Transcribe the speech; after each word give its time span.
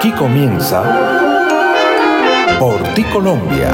Aquí 0.00 0.12
comienza 0.12 0.82
Por 2.58 2.82
ti 2.94 3.04
Colombia. 3.04 3.70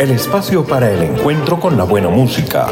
El 0.00 0.10
espacio 0.10 0.64
para 0.64 0.90
el 0.90 1.00
encuentro 1.04 1.60
con 1.60 1.76
la 1.76 1.84
buena 1.84 2.08
música, 2.08 2.66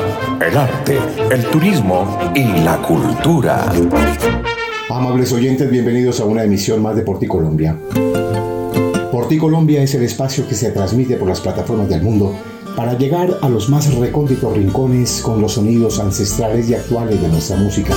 el 0.45 0.59
arte, 0.59 0.99
el 1.31 1.45
turismo 1.45 2.19
y 2.35 2.43
la 2.65 2.79
cultura. 2.79 3.73
Amables 4.91 5.33
oyentes, 5.33 5.71
bienvenidos 5.71 6.19
a 6.19 6.25
una 6.25 6.43
emisión 6.43 6.83
más 6.83 6.97
de 6.97 7.03
Por 7.03 7.21
ti 7.21 7.29
Colombia. 7.29 7.79
Por 9.13 9.29
ti 9.29 9.39
Colombia 9.39 9.81
es 9.81 9.95
el 9.95 10.03
espacio 10.03 10.49
que 10.49 10.57
se 10.57 10.73
transmite 10.73 11.15
por 11.15 11.29
las 11.29 11.41
plataformas 11.41 11.89
del 11.89 12.03
mundo 12.03 12.35
para 12.77 12.99
llegar 12.99 13.39
a 13.41 13.49
los 13.49 13.69
más 13.69 13.93
recónditos 13.95 14.57
rincones 14.57 15.21
con 15.23 15.41
los 15.41 15.53
sonidos 15.53 16.01
ancestrales 16.01 16.69
y 16.69 16.75
actuales 16.75 17.21
de 17.21 17.29
nuestra 17.29 17.57
música, 17.57 17.95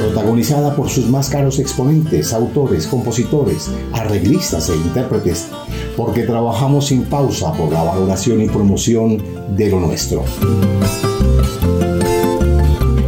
protagonizada 0.00 0.74
por 0.76 0.88
sus 0.88 1.06
más 1.08 1.28
caros 1.28 1.58
exponentes, 1.58 2.32
autores, 2.32 2.86
compositores, 2.86 3.70
arreglistas 3.92 4.68
e 4.68 4.76
intérpretes, 4.76 5.48
porque 5.96 6.22
trabajamos 6.22 6.86
sin 6.86 7.04
pausa 7.04 7.52
por 7.52 7.72
la 7.72 7.82
valoración 7.82 8.40
y 8.40 8.48
promoción 8.48 9.22
de 9.56 9.70
lo 9.70 9.80
nuestro. 9.80 10.24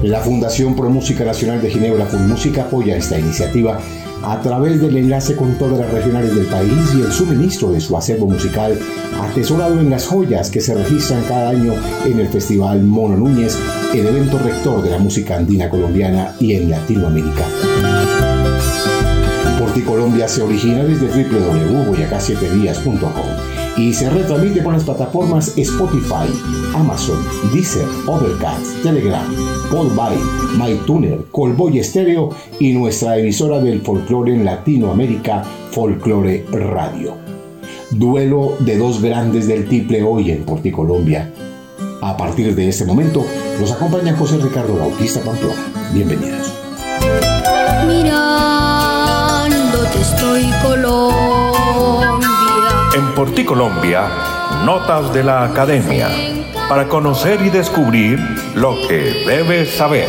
La 0.02 0.20
Fundación 0.20 0.74
Pro 0.74 0.88
Música 0.88 1.24
Nacional 1.24 1.60
de 1.60 1.70
Ginebra 1.70 2.08
Música 2.26 2.62
apoya 2.62 2.96
esta 2.96 3.18
iniciativa 3.18 3.78
a 4.22 4.40
través 4.40 4.80
del 4.80 4.96
enlace 4.96 5.36
con 5.36 5.56
todas 5.58 5.78
las 5.78 5.90
regionales 5.90 6.34
del 6.34 6.46
país 6.46 6.94
y 6.96 7.02
el 7.02 7.12
suministro 7.12 7.70
de 7.70 7.80
su 7.80 7.96
acervo 7.96 8.26
musical 8.26 8.78
atesorado 9.20 9.80
en 9.80 9.90
las 9.90 10.06
joyas 10.06 10.50
que 10.50 10.60
se 10.60 10.74
registran 10.74 11.22
cada 11.28 11.50
año 11.50 11.74
en 12.04 12.20
el 12.20 12.28
Festival 12.28 12.82
Mono 12.82 13.16
Núñez, 13.16 13.56
el 13.94 14.06
evento 14.06 14.38
rector 14.38 14.82
de 14.82 14.90
la 14.90 14.98
música 14.98 15.36
andina 15.36 15.68
colombiana 15.68 16.34
y 16.38 16.54
en 16.54 16.70
Latinoamérica. 16.70 17.44
Colombia 19.82 20.28
se 20.28 20.42
origina 20.42 20.84
desde 20.84 21.06
www.boyacá7días.com 21.06 23.26
y 23.76 23.92
se 23.94 24.10
retransmite 24.10 24.62
por 24.62 24.74
las 24.74 24.84
plataformas 24.84 25.52
Spotify, 25.56 26.28
Amazon, 26.74 27.18
Deezer, 27.52 27.86
Overcast, 28.06 28.82
Telegram, 28.82 29.24
Podbay, 29.70 30.16
MyTuner, 30.56 31.24
Colboy 31.30 31.78
Estéreo 31.78 32.30
y 32.58 32.72
nuestra 32.72 33.18
emisora 33.18 33.60
del 33.60 33.80
folclore 33.80 34.34
en 34.34 34.44
Latinoamérica, 34.44 35.44
Folklore 35.70 36.44
Radio. 36.50 37.14
Duelo 37.90 38.54
de 38.60 38.76
dos 38.76 39.02
grandes 39.02 39.46
del 39.46 39.68
tiple 39.68 40.02
hoy 40.02 40.30
en 40.30 40.44
Porticolombia. 40.44 41.32
A 42.00 42.16
partir 42.16 42.54
de 42.54 42.68
este 42.68 42.84
momento, 42.84 43.24
nos 43.60 43.72
acompaña 43.72 44.16
José 44.16 44.38
Ricardo 44.38 44.76
Bautista 44.76 45.20
Pamplona. 45.20 45.90
Bienvenidos. 45.92 46.52
Mirando 47.86 49.78
te 49.92 50.00
estoy 50.00 50.44
Colombia 50.62 51.38
en 52.98 53.14
Porticolombia, 53.14 54.08
Notas 54.64 55.12
de 55.12 55.22
la 55.22 55.44
Academia, 55.44 56.08
para 56.68 56.86
conocer 56.86 57.40
y 57.40 57.48
descubrir 57.48 58.18
lo 58.54 58.76
que 58.86 59.24
debes 59.26 59.70
saber. 59.70 60.08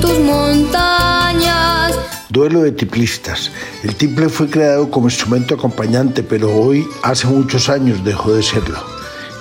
tus 0.00 0.18
montañas. 0.20 1.92
Duelo 2.28 2.62
de 2.62 2.70
tiplistas. 2.70 3.50
El 3.82 3.96
tiple 3.96 4.28
fue 4.28 4.48
creado 4.48 4.90
como 4.90 5.08
instrumento 5.08 5.54
acompañante, 5.54 6.22
pero 6.22 6.54
hoy, 6.54 6.86
hace 7.02 7.26
muchos 7.26 7.68
años, 7.68 8.04
dejó 8.04 8.32
de 8.32 8.42
serlo. 8.42 8.78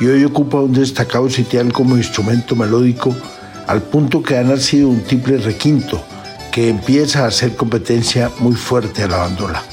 Y 0.02 0.08
hoy 0.08 0.24
ocupa 0.24 0.58
un 0.58 0.74
destacado 0.74 1.30
sitial 1.30 1.72
como 1.72 1.96
instrumento 1.96 2.56
melódico, 2.56 3.16
al 3.68 3.84
punto 3.84 4.24
que 4.24 4.38
ha 4.38 4.44
nacido 4.44 4.90
un 4.90 5.02
tiple 5.02 5.38
requinto, 5.38 6.04
que 6.52 6.70
empieza 6.70 7.24
a 7.24 7.28
hacer 7.28 7.56
competencia 7.56 8.32
muy 8.40 8.56
fuerte 8.56 9.04
a 9.04 9.08
la 9.08 9.18
bandola. 9.18 9.64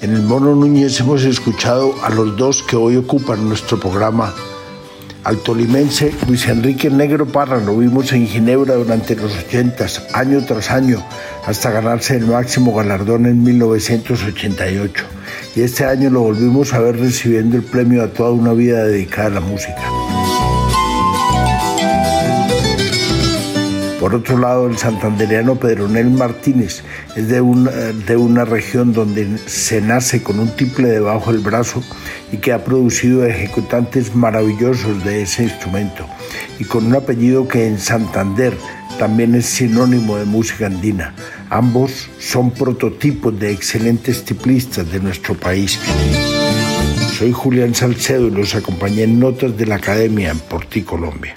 En 0.00 0.12
el 0.12 0.22
Mono 0.22 0.54
Núñez 0.56 0.98
hemos 0.98 1.22
escuchado 1.22 1.94
a 2.02 2.10
los 2.10 2.36
dos 2.36 2.62
que 2.62 2.76
hoy 2.76 2.96
ocupan 2.96 3.48
nuestro 3.48 3.78
programa. 3.78 4.34
Al 5.22 5.36
tolimense 5.38 6.12
Luis 6.26 6.46
Enrique 6.48 6.88
Negro 6.88 7.26
Parra 7.26 7.60
lo 7.60 7.76
vimos 7.76 8.10
en 8.12 8.26
Ginebra 8.26 8.74
durante 8.74 9.14
los 9.16 9.36
80, 9.36 9.86
año 10.14 10.42
tras 10.46 10.70
año, 10.70 11.04
hasta 11.46 11.70
ganarse 11.70 12.16
el 12.16 12.26
máximo 12.26 12.74
galardón 12.74 13.26
en 13.26 13.42
1988. 13.42 15.04
Y 15.56 15.60
este 15.60 15.84
año 15.84 16.08
lo 16.08 16.22
volvimos 16.22 16.72
a 16.72 16.78
ver 16.80 16.98
recibiendo 16.98 17.56
el 17.56 17.62
premio 17.62 18.02
a 18.02 18.08
toda 18.08 18.30
una 18.32 18.54
vida 18.54 18.84
dedicada 18.84 19.26
a 19.26 19.30
la 19.30 19.40
música. 19.40 19.82
Por 24.10 24.22
otro 24.22 24.38
lado, 24.38 24.66
el 24.66 24.76
santandereano 24.76 25.54
Pedronel 25.54 26.10
Martínez 26.10 26.82
es 27.14 27.28
de 27.28 27.40
una, 27.40 27.70
de 27.70 28.16
una 28.16 28.44
región 28.44 28.92
donde 28.92 29.38
se 29.46 29.80
nace 29.80 30.20
con 30.20 30.40
un 30.40 30.48
tiple 30.56 30.88
debajo 30.88 31.32
del 31.32 31.42
brazo 31.42 31.80
y 32.32 32.38
que 32.38 32.52
ha 32.52 32.64
producido 32.64 33.24
ejecutantes 33.24 34.16
maravillosos 34.16 35.04
de 35.04 35.22
ese 35.22 35.44
instrumento 35.44 36.08
y 36.58 36.64
con 36.64 36.86
un 36.86 36.96
apellido 36.96 37.46
que 37.46 37.68
en 37.68 37.78
Santander 37.78 38.52
también 38.98 39.36
es 39.36 39.46
sinónimo 39.46 40.16
de 40.16 40.24
música 40.24 40.66
andina. 40.66 41.14
Ambos 41.48 42.08
son 42.18 42.50
prototipos 42.50 43.38
de 43.38 43.52
excelentes 43.52 44.24
tiplistas 44.24 44.90
de 44.90 44.98
nuestro 44.98 45.34
país. 45.34 45.78
Soy 47.16 47.30
Julián 47.30 47.76
Salcedo 47.76 48.26
y 48.26 48.32
los 48.32 48.56
acompañé 48.56 49.04
en 49.04 49.20
Notas 49.20 49.56
de 49.56 49.66
la 49.66 49.76
Academia 49.76 50.32
en 50.32 50.40
Porti, 50.40 50.82
Colombia. 50.82 51.36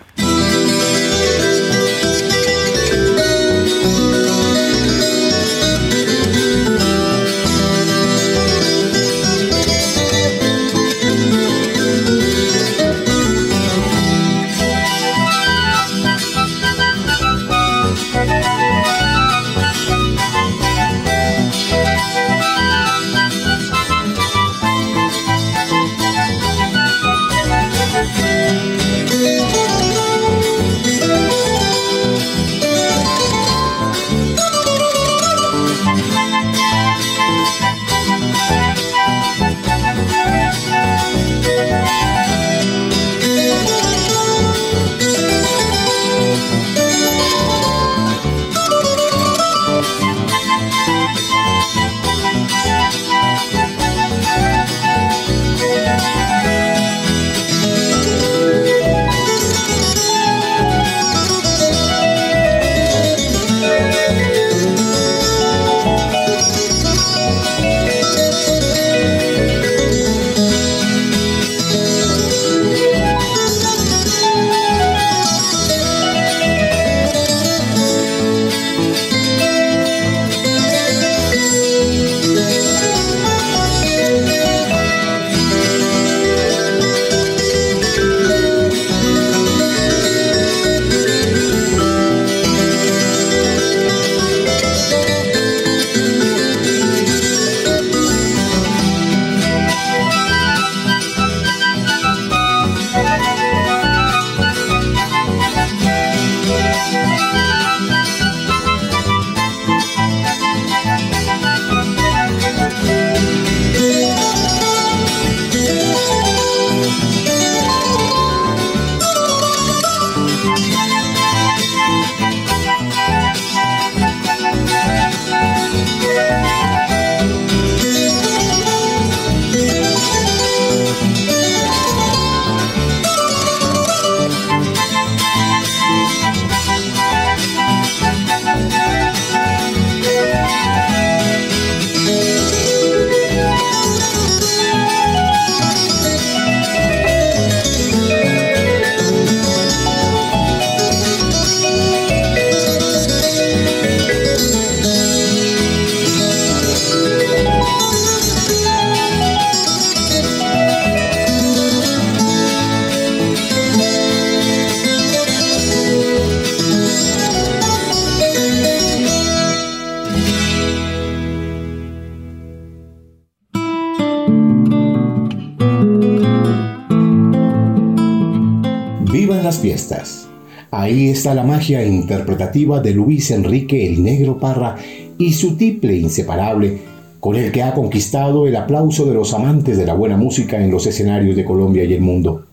La 181.34 181.44
magia 181.44 181.84
interpretativa 181.86 182.80
de 182.80 182.94
Luis 182.94 183.32
Enrique 183.32 183.88
el 183.88 184.04
Negro 184.04 184.40
Parra 184.40 184.76
y 185.18 185.34
su 185.34 185.56
tiple 185.56 185.96
inseparable, 185.98 186.78
con 187.20 187.36
el 187.36 187.52
que 187.52 187.64
ha 187.64 187.74
conquistado 187.74 188.48
el 188.48 188.56
aplauso 188.56 189.06
de 189.06 189.14
los 189.14 189.34
amantes 189.34 189.78
de 189.78 189.86
la 189.86 189.94
buena 189.94 190.18
música 190.18 190.64
en 190.64 190.72
los 190.72 190.86
escenarios 190.86 191.36
de 191.36 191.46
Colombia 191.46 191.84
y 191.84 191.94
el 191.94 192.02
mundo. 192.02 192.46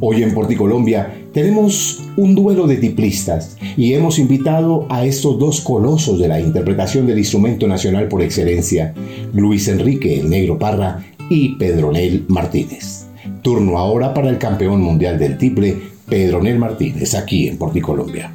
Hoy 0.00 0.22
en 0.22 0.34
Porticolombia 0.34 1.14
tenemos 1.32 2.02
un 2.16 2.34
duelo 2.34 2.66
de 2.66 2.76
tiplistas 2.76 3.56
y 3.76 3.94
hemos 3.94 4.18
invitado 4.18 4.86
a 4.90 5.06
estos 5.06 5.38
dos 5.38 5.60
colosos 5.62 6.18
de 6.18 6.28
la 6.28 6.38
interpretación 6.38 7.06
del 7.06 7.18
instrumento 7.18 7.66
nacional 7.66 8.08
por 8.08 8.22
excelencia, 8.22 8.94
Luis 9.32 9.68
Enrique 9.68 10.20
el 10.20 10.28
Negro 10.28 10.58
Parra 10.58 11.02
y 11.30 11.56
Pedronel 11.56 12.24
Martínez. 12.28 13.06
Turno 13.42 13.78
ahora 13.78 14.12
para 14.12 14.28
el 14.28 14.38
campeón 14.38 14.82
mundial 14.82 15.18
del 15.18 15.38
tiple, 15.38 15.95
Pedronel 16.08 16.58
Martínez, 16.58 17.14
aquí 17.14 17.48
en 17.48 17.58
Porticolombia. 17.58 18.32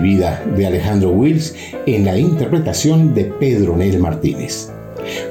Vida 0.00 0.44
de 0.56 0.66
Alejandro 0.66 1.10
Wills 1.10 1.54
en 1.86 2.04
la 2.04 2.18
interpretación 2.18 3.14
de 3.14 3.24
Pedro 3.24 3.76
Nel 3.76 3.98
Martínez. 3.98 4.70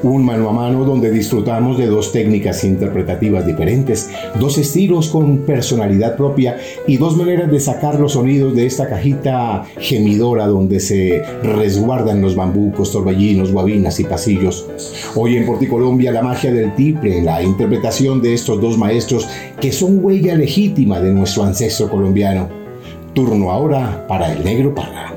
Un 0.03 0.25
mano 0.25 0.49
a 0.49 0.53
mano 0.53 0.83
donde 0.85 1.11
disfrutamos 1.11 1.77
de 1.77 1.87
dos 1.87 2.11
técnicas 2.11 2.63
interpretativas 2.63 3.45
diferentes, 3.45 4.09
dos 4.39 4.57
estilos 4.57 5.09
con 5.09 5.39
personalidad 5.39 6.15
propia 6.15 6.57
y 6.87 6.97
dos 6.97 7.15
maneras 7.15 7.51
de 7.51 7.59
sacar 7.59 7.99
los 7.99 8.13
sonidos 8.13 8.55
de 8.55 8.65
esta 8.65 8.87
cajita 8.87 9.65
gemidora 9.79 10.47
donde 10.47 10.79
se 10.79 11.21
resguardan 11.43 12.21
los 12.21 12.35
bambucos, 12.35 12.91
torbellinos, 12.91 13.51
guabinas 13.51 13.99
y 13.99 14.03
pasillos. 14.03 14.67
Hoy 15.15 15.37
en 15.37 15.45
Porticolombia 15.45 16.11
la 16.11 16.23
magia 16.23 16.51
del 16.51 16.73
tiple, 16.75 17.21
la 17.21 17.41
interpretación 17.41 18.21
de 18.21 18.33
estos 18.33 18.59
dos 18.61 18.77
maestros 18.77 19.27
que 19.59 19.71
son 19.71 20.03
huella 20.03 20.35
legítima 20.35 20.99
de 20.99 21.11
nuestro 21.11 21.43
ancestro 21.43 21.89
colombiano. 21.89 22.56
Turno 23.17 23.49
ahora 23.49 24.05
para 24.07 24.31
el 24.31 24.45
negro 24.45 24.75
Parra. 24.75 25.16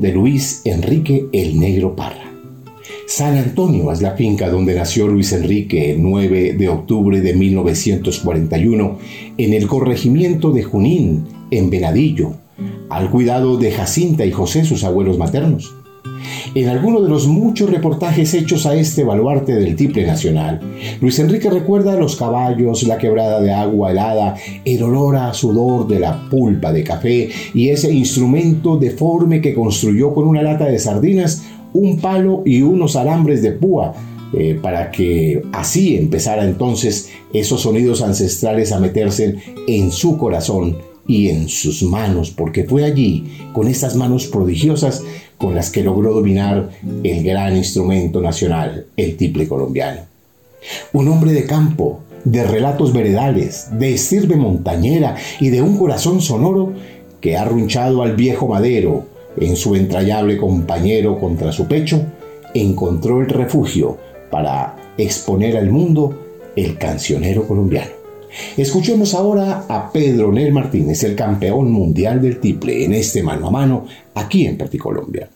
De 0.00 0.10
Luis 0.10 0.62
Enrique 0.64 1.26
el 1.32 1.60
Negro 1.60 1.94
Parra. 1.94 2.32
San 3.06 3.36
Antonio 3.36 3.92
es 3.92 4.00
la 4.00 4.12
finca 4.12 4.48
donde 4.48 4.74
nació 4.74 5.06
Luis 5.06 5.32
Enrique 5.32 5.92
el 5.92 6.02
9 6.02 6.54
de 6.54 6.68
octubre 6.70 7.20
de 7.20 7.34
1941 7.34 8.98
en 9.36 9.52
el 9.52 9.66
corregimiento 9.66 10.50
de 10.50 10.62
Junín, 10.62 11.24
en 11.50 11.68
Venadillo, 11.68 12.32
al 12.88 13.10
cuidado 13.10 13.58
de 13.58 13.70
Jacinta 13.70 14.24
y 14.24 14.32
José, 14.32 14.64
sus 14.64 14.82
abuelos 14.82 15.18
maternos. 15.18 15.74
En 16.54 16.68
alguno 16.68 17.00
de 17.00 17.08
los 17.08 17.26
muchos 17.26 17.68
reportajes 17.68 18.32
hechos 18.32 18.64
a 18.64 18.76
este 18.76 19.02
baluarte 19.02 19.54
del 19.56 19.74
tiple 19.74 20.06
nacional, 20.06 20.60
Luis 21.00 21.18
Enrique 21.18 21.50
recuerda 21.50 21.96
los 21.96 22.14
caballos, 22.14 22.84
la 22.84 22.96
quebrada 22.96 23.40
de 23.40 23.52
agua 23.52 23.90
helada, 23.90 24.36
el 24.64 24.82
olor 24.84 25.16
a 25.16 25.34
sudor 25.34 25.88
de 25.88 25.98
la 25.98 26.28
pulpa 26.30 26.72
de 26.72 26.84
café 26.84 27.28
y 27.54 27.70
ese 27.70 27.92
instrumento 27.92 28.76
deforme 28.76 29.40
que 29.40 29.52
construyó 29.52 30.14
con 30.14 30.28
una 30.28 30.42
lata 30.42 30.66
de 30.66 30.78
sardinas, 30.78 31.42
un 31.72 31.98
palo 31.98 32.42
y 32.44 32.62
unos 32.62 32.94
alambres 32.94 33.42
de 33.42 33.50
púa, 33.50 33.92
eh, 34.32 34.58
para 34.60 34.92
que 34.92 35.42
así 35.52 35.96
empezara 35.96 36.44
entonces 36.44 37.10
esos 37.32 37.62
sonidos 37.62 38.00
ancestrales 38.00 38.70
a 38.70 38.78
meterse 38.78 39.36
en 39.66 39.90
su 39.90 40.16
corazón 40.18 40.76
y 41.06 41.28
en 41.28 41.48
sus 41.48 41.82
manos, 41.82 42.30
porque 42.30 42.64
fue 42.64 42.84
allí, 42.84 43.24
con 43.52 43.68
estas 43.68 43.94
manos 43.96 44.26
prodigiosas, 44.26 45.02
con 45.38 45.54
las 45.54 45.70
que 45.70 45.82
logró 45.82 46.12
dominar 46.12 46.70
el 47.02 47.22
gran 47.22 47.56
instrumento 47.56 48.20
nacional, 48.20 48.86
el 48.96 49.16
tiple 49.16 49.48
colombiano. 49.48 50.02
Un 50.92 51.08
hombre 51.08 51.32
de 51.32 51.44
campo, 51.44 52.00
de 52.24 52.44
relatos 52.44 52.92
veredales, 52.92 53.68
de 53.72 53.94
estirbe 53.94 54.36
montañera 54.36 55.16
y 55.40 55.50
de 55.50 55.60
un 55.60 55.76
corazón 55.76 56.20
sonoro 56.20 56.72
que 57.20 57.36
ha 57.36 57.44
runchado 57.44 58.02
al 58.02 58.16
viejo 58.16 58.48
madero 58.48 59.06
en 59.38 59.56
su 59.56 59.74
entrañable 59.74 60.36
compañero 60.36 61.18
contra 61.18 61.52
su 61.52 61.66
pecho, 61.66 62.02
encontró 62.54 63.20
el 63.20 63.28
refugio 63.28 63.98
para 64.30 64.76
exponer 64.96 65.56
al 65.56 65.70
mundo 65.70 66.18
el 66.56 66.78
cancionero 66.78 67.46
colombiano. 67.46 68.03
Escuchemos 68.56 69.14
ahora 69.14 69.64
a 69.68 69.90
Pedro 69.92 70.32
Nel 70.32 70.52
Martínez, 70.52 71.02
el 71.04 71.14
campeón 71.14 71.70
mundial 71.70 72.20
del 72.20 72.38
tiple, 72.38 72.84
en 72.84 72.94
este 72.94 73.22
mano 73.22 73.48
a 73.48 73.50
mano 73.50 73.86
aquí 74.14 74.46
en 74.46 74.58
Colombia. 74.78 75.28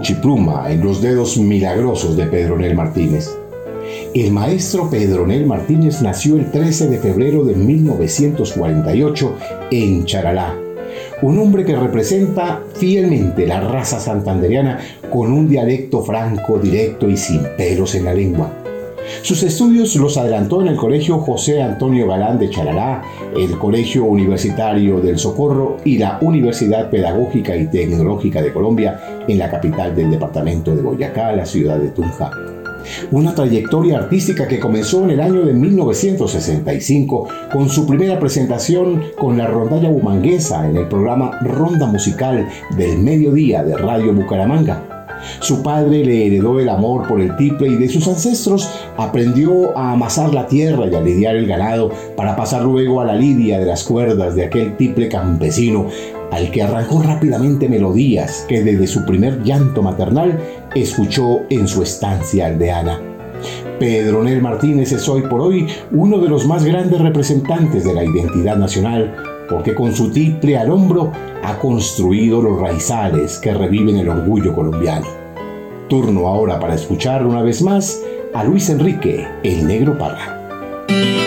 Buchipluma 0.00 0.72
en 0.72 0.80
los 0.80 1.02
dedos 1.02 1.36
milagrosos 1.36 2.16
de 2.16 2.24
Pedronel 2.24 2.74
Martínez. 2.74 3.36
El 4.14 4.32
maestro 4.32 4.88
Pedronel 4.88 5.44
Martínez 5.44 6.00
nació 6.00 6.36
el 6.36 6.50
13 6.50 6.88
de 6.88 6.98
febrero 6.98 7.44
de 7.44 7.54
1948 7.54 9.34
en 9.70 10.06
Charalá, 10.06 10.56
un 11.20 11.38
hombre 11.38 11.66
que 11.66 11.76
representa 11.76 12.62
fielmente 12.76 13.46
la 13.46 13.60
raza 13.60 14.00
santanderiana 14.00 14.78
con 15.12 15.34
un 15.34 15.50
dialecto 15.50 16.02
franco, 16.02 16.58
directo 16.58 17.06
y 17.06 17.18
sin 17.18 17.42
pelos 17.58 17.94
en 17.94 18.06
la 18.06 18.14
lengua. 18.14 18.59
Sus 19.22 19.42
estudios 19.42 19.94
los 19.96 20.16
adelantó 20.16 20.62
en 20.62 20.68
el 20.68 20.76
Colegio 20.76 21.18
José 21.18 21.62
Antonio 21.62 22.08
Galán 22.08 22.38
de 22.38 22.48
Charalá, 22.48 23.02
el 23.36 23.58
Colegio 23.58 24.04
Universitario 24.04 25.00
del 25.00 25.18
Socorro 25.18 25.76
y 25.84 25.98
la 25.98 26.18
Universidad 26.22 26.90
Pedagógica 26.90 27.54
y 27.54 27.66
Tecnológica 27.66 28.40
de 28.42 28.52
Colombia 28.52 29.24
en 29.28 29.38
la 29.38 29.50
capital 29.50 29.94
del 29.94 30.10
departamento 30.10 30.74
de 30.74 30.82
Boyacá, 30.82 31.32
la 31.32 31.44
ciudad 31.44 31.78
de 31.78 31.90
Tunja. 31.90 32.30
Una 33.10 33.34
trayectoria 33.34 33.98
artística 33.98 34.48
que 34.48 34.58
comenzó 34.58 35.04
en 35.04 35.10
el 35.10 35.20
año 35.20 35.42
de 35.42 35.52
1965 35.52 37.28
con 37.52 37.68
su 37.68 37.86
primera 37.86 38.18
presentación 38.18 39.02
con 39.18 39.36
la 39.36 39.46
rondalla 39.46 39.90
bumanguesa 39.90 40.66
en 40.66 40.76
el 40.76 40.88
programa 40.88 41.38
Ronda 41.42 41.86
Musical 41.86 42.48
del 42.76 42.98
Mediodía 42.98 43.62
de 43.62 43.76
Radio 43.76 44.14
Bucaramanga. 44.14 44.89
Su 45.40 45.62
padre 45.62 46.04
le 46.04 46.26
heredó 46.26 46.60
el 46.60 46.68
amor 46.68 47.06
por 47.06 47.20
el 47.20 47.36
tiple 47.36 47.68
y 47.68 47.76
de 47.76 47.88
sus 47.88 48.06
ancestros 48.08 48.68
aprendió 48.96 49.76
a 49.76 49.92
amasar 49.92 50.34
la 50.34 50.46
tierra 50.46 50.86
y 50.86 50.94
a 50.94 51.00
lidiar 51.00 51.36
el 51.36 51.46
ganado 51.46 51.90
para 52.16 52.36
pasar 52.36 52.62
luego 52.62 53.00
a 53.00 53.04
la 53.04 53.14
lidia 53.14 53.58
de 53.58 53.66
las 53.66 53.84
cuerdas 53.84 54.34
de 54.34 54.44
aquel 54.44 54.76
tiple 54.76 55.08
campesino 55.08 55.86
al 56.30 56.50
que 56.50 56.62
arrancó 56.62 57.02
rápidamente 57.02 57.68
melodías 57.68 58.44
que 58.48 58.62
desde 58.62 58.86
su 58.86 59.04
primer 59.04 59.42
llanto 59.42 59.82
maternal 59.82 60.38
escuchó 60.74 61.40
en 61.50 61.66
su 61.66 61.82
estancia 61.82 62.46
aldeana. 62.46 63.00
Pedronel 63.78 64.42
Martínez 64.42 64.92
es 64.92 65.08
hoy 65.08 65.22
por 65.22 65.40
hoy 65.40 65.66
uno 65.90 66.18
de 66.18 66.28
los 66.28 66.46
más 66.46 66.64
grandes 66.64 67.00
representantes 67.00 67.84
de 67.84 67.94
la 67.94 68.04
identidad 68.04 68.56
nacional 68.56 69.14
porque 69.50 69.74
con 69.74 69.92
su 69.92 70.10
tiple 70.10 70.56
al 70.56 70.70
hombro 70.70 71.12
ha 71.42 71.58
construido 71.58 72.40
los 72.40 72.58
raizales 72.60 73.38
que 73.38 73.52
reviven 73.52 73.96
el 73.96 74.08
orgullo 74.08 74.54
colombiano. 74.54 75.06
Turno 75.88 76.28
ahora 76.28 76.60
para 76.60 76.76
escuchar 76.76 77.26
una 77.26 77.42
vez 77.42 77.60
más 77.60 78.00
a 78.32 78.44
Luis 78.44 78.70
Enrique, 78.70 79.26
el 79.42 79.66
negro 79.66 79.98
Parra. 79.98 81.19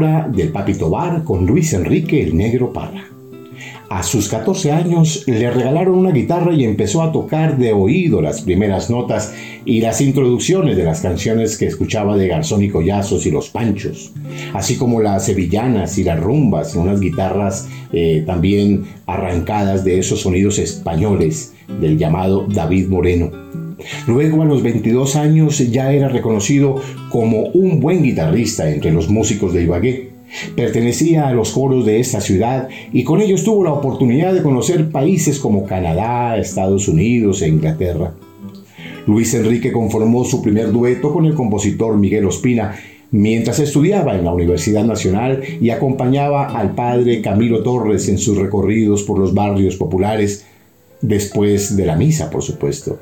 Del 0.00 0.48
Papito 0.48 0.88
Bar 0.88 1.24
con 1.24 1.44
Luis 1.44 1.74
Enrique 1.74 2.22
el 2.22 2.34
Negro 2.34 2.72
Parra. 2.72 3.04
A 3.90 4.02
sus 4.02 4.28
14 4.28 4.72
años 4.72 5.24
le 5.26 5.50
regalaron 5.50 5.98
una 5.98 6.10
guitarra 6.10 6.54
y 6.54 6.64
empezó 6.64 7.02
a 7.02 7.12
tocar 7.12 7.58
de 7.58 7.74
oído 7.74 8.22
las 8.22 8.40
primeras 8.40 8.88
notas 8.88 9.34
y 9.66 9.82
las 9.82 10.00
introducciones 10.00 10.78
de 10.78 10.84
las 10.84 11.02
canciones 11.02 11.58
que 11.58 11.66
escuchaba 11.66 12.16
de 12.16 12.28
Garzón 12.28 12.62
y 12.62 12.70
Collazos 12.70 13.26
y 13.26 13.30
Los 13.30 13.50
Panchos, 13.50 14.12
así 14.54 14.76
como 14.76 15.02
las 15.02 15.26
sevillanas 15.26 15.98
y 15.98 16.04
las 16.04 16.18
rumbas, 16.18 16.74
unas 16.76 16.98
guitarras 16.98 17.68
eh, 17.92 18.22
también 18.26 18.84
arrancadas 19.04 19.84
de 19.84 19.98
esos 19.98 20.20
sonidos 20.20 20.58
españoles 20.58 21.52
del 21.80 21.98
llamado 21.98 22.46
David 22.48 22.88
Moreno. 22.88 23.39
Luego 24.06 24.42
a 24.42 24.46
los 24.46 24.62
22 24.62 25.16
años 25.16 25.58
ya 25.70 25.92
era 25.92 26.08
reconocido 26.08 26.76
como 27.10 27.48
un 27.48 27.80
buen 27.80 28.02
guitarrista 28.02 28.70
entre 28.70 28.92
los 28.92 29.08
músicos 29.08 29.52
de 29.52 29.62
Ibagué 29.62 30.10
Pertenecía 30.54 31.28
a 31.28 31.32
los 31.32 31.50
coros 31.52 31.84
de 31.84 32.00
esta 32.00 32.20
ciudad 32.20 32.68
y 32.92 33.04
con 33.04 33.20
ellos 33.20 33.42
tuvo 33.44 33.64
la 33.64 33.72
oportunidad 33.72 34.32
de 34.32 34.42
conocer 34.42 34.90
países 34.90 35.38
como 35.38 35.64
Canadá, 35.64 36.36
Estados 36.38 36.88
Unidos 36.88 37.42
e 37.42 37.48
Inglaterra. 37.48 38.14
Luis 39.06 39.34
Enrique 39.34 39.72
conformó 39.72 40.24
su 40.24 40.40
primer 40.42 40.70
dueto 40.70 41.12
con 41.12 41.26
el 41.26 41.34
compositor 41.34 41.96
Miguel 41.96 42.26
Ospina 42.26 42.76
mientras 43.10 43.58
estudiaba 43.58 44.14
en 44.14 44.24
la 44.24 44.32
Universidad 44.32 44.84
Nacional 44.84 45.42
y 45.60 45.70
acompañaba 45.70 46.56
al 46.56 46.76
padre 46.76 47.20
Camilo 47.20 47.62
Torres 47.64 48.08
en 48.08 48.18
sus 48.18 48.36
recorridos 48.38 49.02
por 49.02 49.18
los 49.18 49.34
barrios 49.34 49.74
populares, 49.76 50.46
después 51.00 51.76
de 51.76 51.86
la 51.86 51.96
misa, 51.96 52.30
por 52.30 52.42
supuesto. 52.42 53.00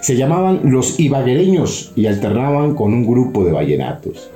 Se 0.00 0.16
llamaban 0.16 0.60
los 0.64 0.98
ibaguereños 0.98 1.92
y 1.96 2.06
alternaban 2.06 2.74
con 2.74 2.92
un 2.92 3.06
grupo 3.06 3.44
de 3.44 3.52
vallenatos 3.52 4.30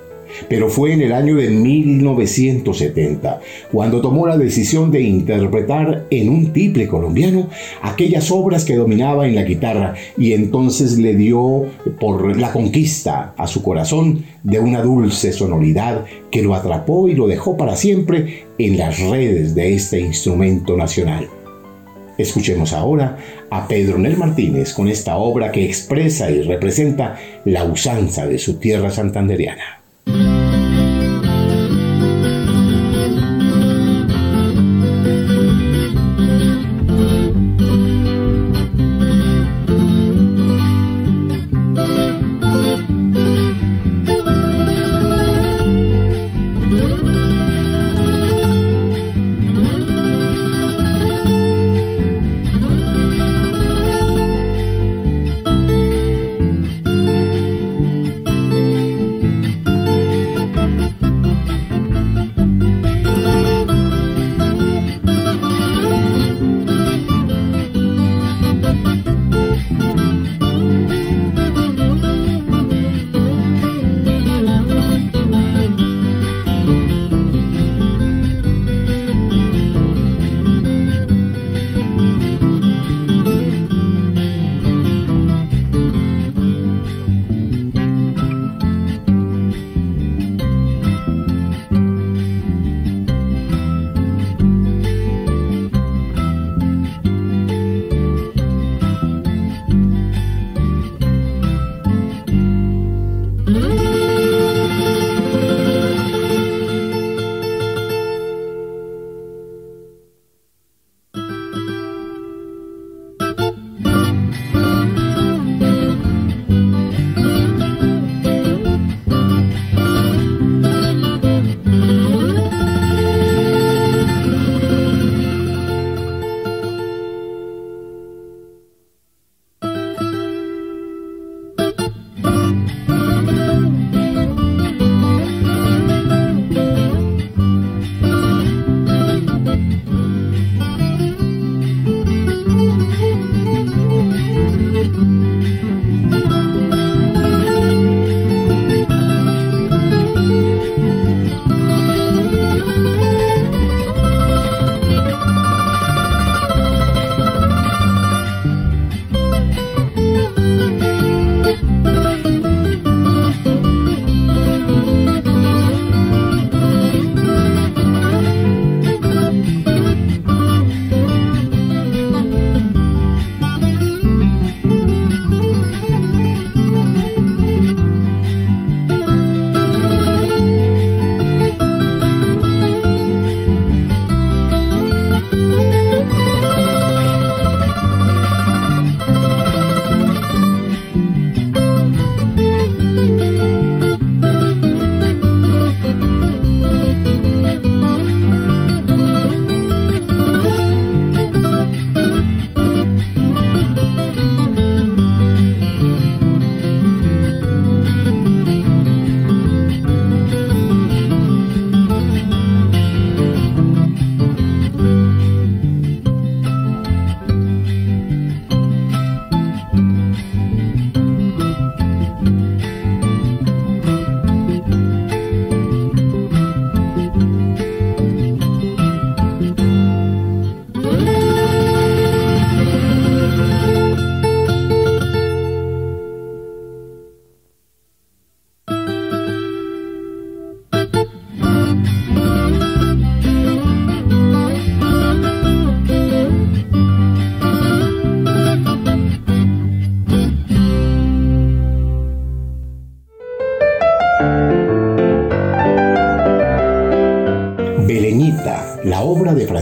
pero 0.48 0.68
fue 0.68 0.92
en 0.92 1.02
el 1.02 1.12
año 1.12 1.36
de 1.36 1.48
1970 1.50 3.40
cuando 3.72 4.00
tomó 4.00 4.26
la 4.26 4.38
decisión 4.38 4.90
de 4.90 5.02
interpretar 5.02 6.06
en 6.10 6.28
un 6.28 6.52
tiple 6.52 6.86
colombiano 6.86 7.48
aquellas 7.82 8.30
obras 8.30 8.64
que 8.64 8.76
dominaba 8.76 9.26
en 9.26 9.34
la 9.34 9.42
guitarra 9.44 9.94
y 10.16 10.32
entonces 10.32 10.98
le 10.98 11.14
dio 11.14 11.66
por 11.98 12.36
la 12.36 12.52
conquista 12.52 13.34
a 13.36 13.46
su 13.46 13.62
corazón 13.62 14.24
de 14.42 14.60
una 14.60 14.82
dulce 14.82 15.32
sonoridad 15.32 16.04
que 16.30 16.42
lo 16.42 16.54
atrapó 16.54 17.08
y 17.08 17.14
lo 17.14 17.26
dejó 17.26 17.56
para 17.56 17.76
siempre 17.76 18.44
en 18.58 18.78
las 18.78 19.00
redes 19.00 19.54
de 19.54 19.74
este 19.74 20.00
instrumento 20.00 20.76
nacional. 20.76 21.28
Escuchemos 22.20 22.74
ahora 22.74 23.16
a 23.48 23.66
Pedro 23.66 23.96
Nel 23.96 24.18
Martínez 24.18 24.74
con 24.74 24.88
esta 24.88 25.16
obra 25.16 25.50
que 25.50 25.64
expresa 25.64 26.30
y 26.30 26.42
representa 26.42 27.18
la 27.46 27.64
usanza 27.64 28.26
de 28.26 28.38
su 28.38 28.58
tierra 28.58 28.90
santanderiana. 28.90 29.80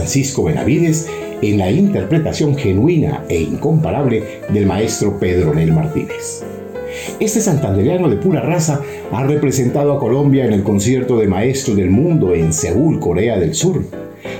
Francisco 0.09 0.43
Benavides 0.45 1.07
en 1.43 1.59
la 1.59 1.69
interpretación 1.69 2.57
genuina 2.57 3.25
e 3.29 3.41
incomparable 3.41 4.23
del 4.51 4.65
maestro 4.65 5.19
Pedro 5.19 5.53
Nel 5.53 5.71
Martínez. 5.71 6.43
Este 7.19 7.39
santandereano 7.39 8.09
de 8.09 8.15
pura 8.15 8.41
raza 8.41 8.81
ha 9.11 9.23
representado 9.23 9.93
a 9.93 9.99
Colombia 9.99 10.45
en 10.45 10.53
el 10.53 10.63
concierto 10.63 11.19
de 11.19 11.27
maestros 11.27 11.77
del 11.77 11.91
mundo 11.91 12.33
en 12.33 12.53
Seúl, 12.53 12.99
Corea 12.99 13.37
del 13.37 13.53
Sur. 13.53 13.83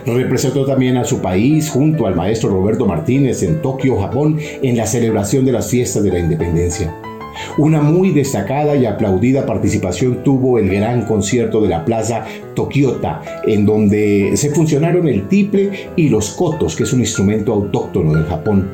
Representó 0.07 0.65
también 0.65 0.97
a 0.97 1.03
su 1.03 1.21
país 1.21 1.69
junto 1.69 2.07
al 2.07 2.15
maestro 2.15 2.49
Roberto 2.49 2.87
Martínez 2.87 3.43
en 3.43 3.61
Tokio, 3.61 3.99
Japón, 3.99 4.39
en 4.63 4.75
la 4.75 4.87
celebración 4.87 5.45
de 5.45 5.51
las 5.51 5.69
fiestas 5.69 6.01
de 6.01 6.11
la 6.11 6.17
independencia. 6.17 6.91
Una 7.59 7.81
muy 7.81 8.11
destacada 8.11 8.77
y 8.77 8.85
aplaudida 8.85 9.45
participación 9.45 10.23
tuvo 10.23 10.59
el 10.59 10.69
gran 10.69 11.01
concierto 11.01 11.59
de 11.61 11.67
la 11.67 11.83
Plaza 11.83 12.23
Tokiota, 12.55 13.21
en 13.45 13.65
donde 13.65 14.31
se 14.37 14.51
funcionaron 14.51 15.09
el 15.09 15.27
tiple 15.27 15.91
y 15.97 16.07
los 16.07 16.29
kotos, 16.29 16.77
que 16.77 16.83
es 16.83 16.93
un 16.93 17.01
instrumento 17.01 17.51
autóctono 17.51 18.13
del 18.13 18.23
Japón. 18.27 18.71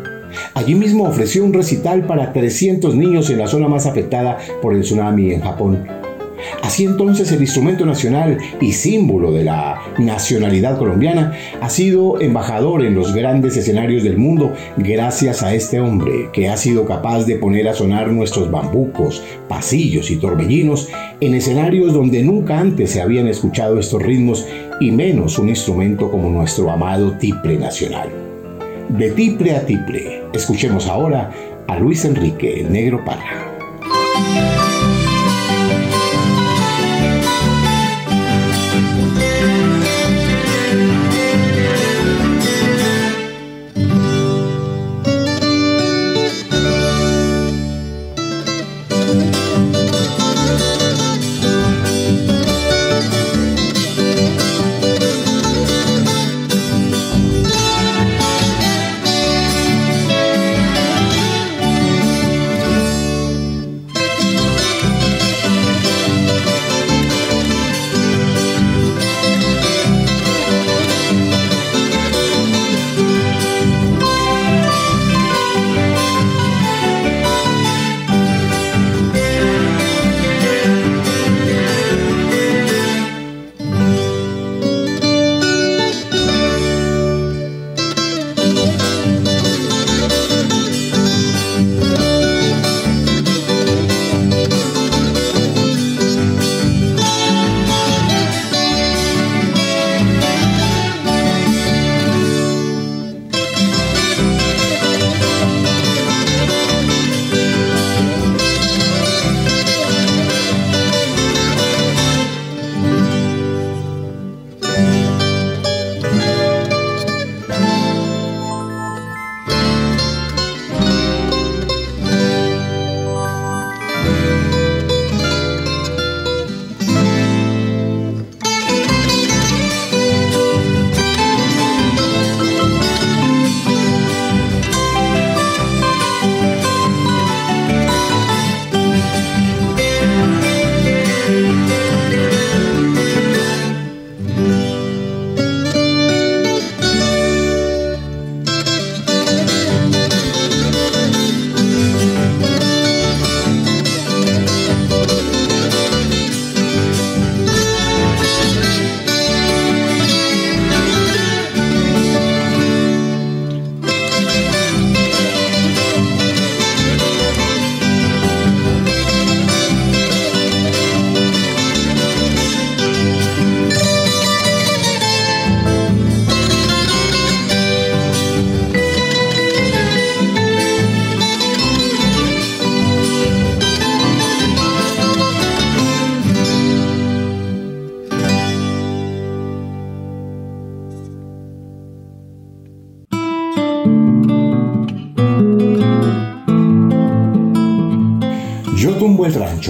Allí 0.54 0.76
mismo 0.76 1.06
ofreció 1.06 1.44
un 1.44 1.54
recital 1.54 2.06
para 2.06 2.32
300 2.32 2.94
niños 2.94 3.32
en 3.32 3.40
la 3.40 3.48
zona 3.48 3.68
más 3.68 3.88
afectada 3.88 4.38
por 4.62 4.76
el 4.76 4.82
tsunami 4.82 5.34
en 5.34 5.42
Japón. 5.42 6.05
Así 6.66 6.84
entonces 6.84 7.32
el 7.32 7.42
instrumento 7.42 7.86
nacional 7.86 8.40
y 8.60 8.74
símbolo 8.74 9.32
de 9.32 9.44
la 9.44 9.84
nacionalidad 10.00 10.80
colombiana 10.80 11.34
ha 11.62 11.70
sido 11.70 12.20
embajador 12.20 12.84
en 12.84 12.96
los 12.96 13.14
grandes 13.14 13.56
escenarios 13.56 14.04
del 14.04 14.18
mundo 14.18 14.52
gracias 14.76 15.44
a 15.44 15.54
este 15.54 15.80
hombre 15.80 16.32
que 16.34 16.50
ha 16.50 16.58
sido 16.58 16.86
capaz 16.86 17.26
de 17.26 17.36
poner 17.36 17.68
a 17.68 17.76
sonar 17.76 18.12
nuestros 18.12 18.50
bambucos, 18.50 19.22
pasillos 19.48 20.10
y 20.10 20.16
torbellinos 20.16 20.90
en 21.22 21.36
escenarios 21.36 21.94
donde 21.94 22.24
nunca 22.24 22.60
antes 22.60 22.90
se 22.90 23.00
habían 23.00 23.28
escuchado 23.28 23.78
estos 23.78 24.02
ritmos 24.02 24.48
y 24.82 24.90
menos 24.90 25.38
un 25.38 25.50
instrumento 25.50 26.10
como 26.10 26.32
nuestro 26.32 26.72
amado 26.72 27.12
tiple 27.20 27.60
nacional. 27.60 28.10
De 28.90 29.12
tiple 29.12 29.56
a 29.56 29.64
tiple, 29.68 30.24
escuchemos 30.34 30.88
ahora 30.88 31.32
a 31.68 31.78
Luis 31.78 32.06
Enrique, 32.06 32.62
el 32.62 32.72
negro 32.72 33.06
Parra. 33.06 34.65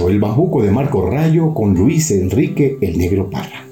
El 0.04 0.20
bambuco 0.20 0.62
de 0.62 0.70
Marco 0.70 1.08
Rayo 1.08 1.54
con 1.54 1.74
Luis 1.74 2.10
Enrique 2.10 2.76
el 2.82 2.98
Negro 2.98 3.30
Parra. 3.30 3.64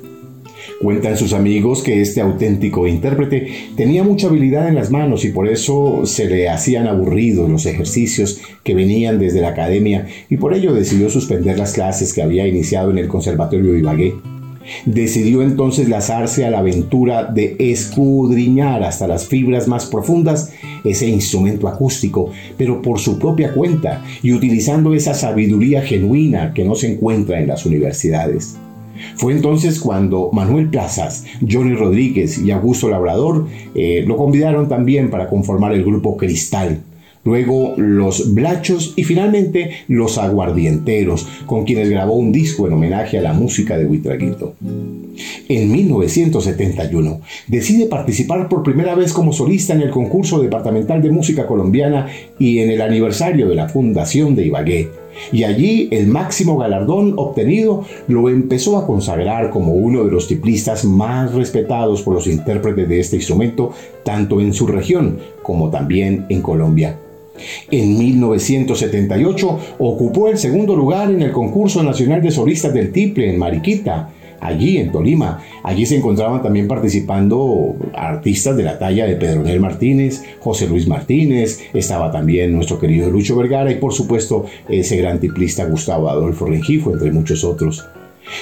Cuentan 0.80 1.18
sus 1.18 1.34
amigos 1.34 1.82
que 1.82 2.00
este 2.00 2.22
auténtico 2.22 2.86
intérprete 2.86 3.48
tenía 3.76 4.02
mucha 4.02 4.28
habilidad 4.28 4.68
en 4.68 4.74
las 4.74 4.90
manos 4.90 5.24
y 5.24 5.28
por 5.28 5.48
eso 5.48 6.06
se 6.06 6.28
le 6.28 6.48
hacían 6.48 6.86
aburridos 6.86 7.48
los 7.48 7.66
ejercicios 7.66 8.40
que 8.62 8.74
venían 8.74 9.18
desde 9.18 9.40
la 9.40 9.50
academia 9.50 10.06
y 10.30 10.38
por 10.38 10.54
ello 10.54 10.72
decidió 10.72 11.10
suspender 11.10 11.58
las 11.58 11.74
clases 11.74 12.14
que 12.14 12.22
había 12.22 12.46
iniciado 12.46 12.90
en 12.90 12.98
el 12.98 13.08
Conservatorio 13.08 13.72
de 13.72 13.78
Ibagué 13.78 14.14
Decidió 14.86 15.42
entonces 15.42 15.88
lanzarse 15.88 16.44
a 16.44 16.50
la 16.50 16.58
aventura 16.58 17.24
de 17.24 17.56
escudriñar 17.58 18.82
hasta 18.82 19.06
las 19.06 19.26
fibras 19.26 19.68
más 19.68 19.86
profundas 19.86 20.52
ese 20.84 21.08
instrumento 21.08 21.68
acústico, 21.68 22.30
pero 22.56 22.82
por 22.82 22.98
su 22.98 23.18
propia 23.18 23.52
cuenta 23.52 24.04
y 24.22 24.32
utilizando 24.32 24.94
esa 24.94 25.14
sabiduría 25.14 25.82
genuina 25.82 26.52
que 26.52 26.64
no 26.64 26.74
se 26.74 26.92
encuentra 26.92 27.40
en 27.40 27.48
las 27.48 27.66
universidades. 27.66 28.56
Fue 29.16 29.32
entonces 29.32 29.80
cuando 29.80 30.30
Manuel 30.32 30.68
Plazas, 30.68 31.24
Johnny 31.40 31.74
Rodríguez 31.74 32.38
y 32.38 32.50
Augusto 32.50 32.88
Labrador 32.88 33.46
eh, 33.74 34.04
lo 34.06 34.16
convidaron 34.16 34.68
también 34.68 35.10
para 35.10 35.28
conformar 35.28 35.72
el 35.72 35.84
grupo 35.84 36.16
Cristal, 36.16 36.80
luego 37.24 37.74
los 37.76 38.34
Blachos 38.34 38.92
y 38.96 39.04
finalmente 39.04 39.70
los 39.88 40.18
Aguardienteros, 40.18 41.26
con 41.46 41.64
quienes 41.64 41.90
grabó 41.90 42.14
un 42.14 42.32
disco 42.32 42.66
en 42.66 42.74
homenaje 42.74 43.18
a 43.18 43.22
la 43.22 43.32
música 43.32 43.76
de 43.76 43.86
Huitraguito. 43.86 44.54
En 45.48 45.72
1971 45.72 47.20
decide 47.48 47.86
participar 47.86 48.48
por 48.48 48.62
primera 48.62 48.94
vez 48.94 49.12
como 49.12 49.32
solista 49.32 49.74
en 49.74 49.82
el 49.82 49.90
concurso 49.90 50.40
departamental 50.40 51.02
de 51.02 51.10
música 51.10 51.46
colombiana 51.46 52.06
y 52.38 52.58
en 52.58 52.70
el 52.70 52.80
aniversario 52.80 53.48
de 53.48 53.54
la 53.54 53.68
fundación 53.68 54.34
de 54.34 54.46
Ibagué, 54.46 54.88
y 55.32 55.44
allí 55.44 55.88
el 55.90 56.06
máximo 56.06 56.58
galardón 56.58 57.14
obtenido 57.16 57.84
lo 58.08 58.28
empezó 58.28 58.76
a 58.76 58.86
consagrar 58.86 59.50
como 59.50 59.72
uno 59.72 60.04
de 60.04 60.10
los 60.10 60.26
tiplistas 60.26 60.84
más 60.84 61.32
respetados 61.34 62.02
por 62.02 62.14
los 62.14 62.26
intérpretes 62.26 62.88
de 62.88 63.00
este 63.00 63.16
instrumento, 63.16 63.72
tanto 64.04 64.40
en 64.40 64.52
su 64.52 64.66
región 64.66 65.18
como 65.42 65.70
también 65.70 66.26
en 66.28 66.42
Colombia. 66.42 66.98
En 67.70 67.98
1978 67.98 69.58
ocupó 69.78 70.28
el 70.28 70.38
segundo 70.38 70.76
lugar 70.76 71.10
en 71.10 71.22
el 71.22 71.32
concurso 71.32 71.82
nacional 71.82 72.22
de 72.22 72.30
solistas 72.30 72.72
del 72.72 72.92
tiple 72.92 73.30
en 73.30 73.38
Mariquita, 73.38 74.10
allí 74.40 74.78
en 74.78 74.92
Tolima. 74.92 75.42
Allí 75.62 75.86
se 75.86 75.96
encontraban 75.96 76.42
también 76.42 76.68
participando 76.68 77.74
artistas 77.94 78.56
de 78.56 78.62
la 78.62 78.78
talla 78.78 79.06
de 79.06 79.16
Pedronel 79.16 79.60
Martínez, 79.60 80.22
José 80.40 80.68
Luis 80.68 80.86
Martínez, 80.86 81.60
estaba 81.72 82.12
también 82.12 82.52
nuestro 82.52 82.78
querido 82.78 83.10
Lucho 83.10 83.36
Vergara 83.36 83.70
y 83.70 83.76
por 83.76 83.92
supuesto 83.92 84.44
ese 84.68 84.96
gran 84.96 85.18
tiplista 85.18 85.64
Gustavo 85.64 86.08
Adolfo 86.08 86.46
Rengifo, 86.46 86.92
entre 86.92 87.10
muchos 87.10 87.42
otros. 87.42 87.84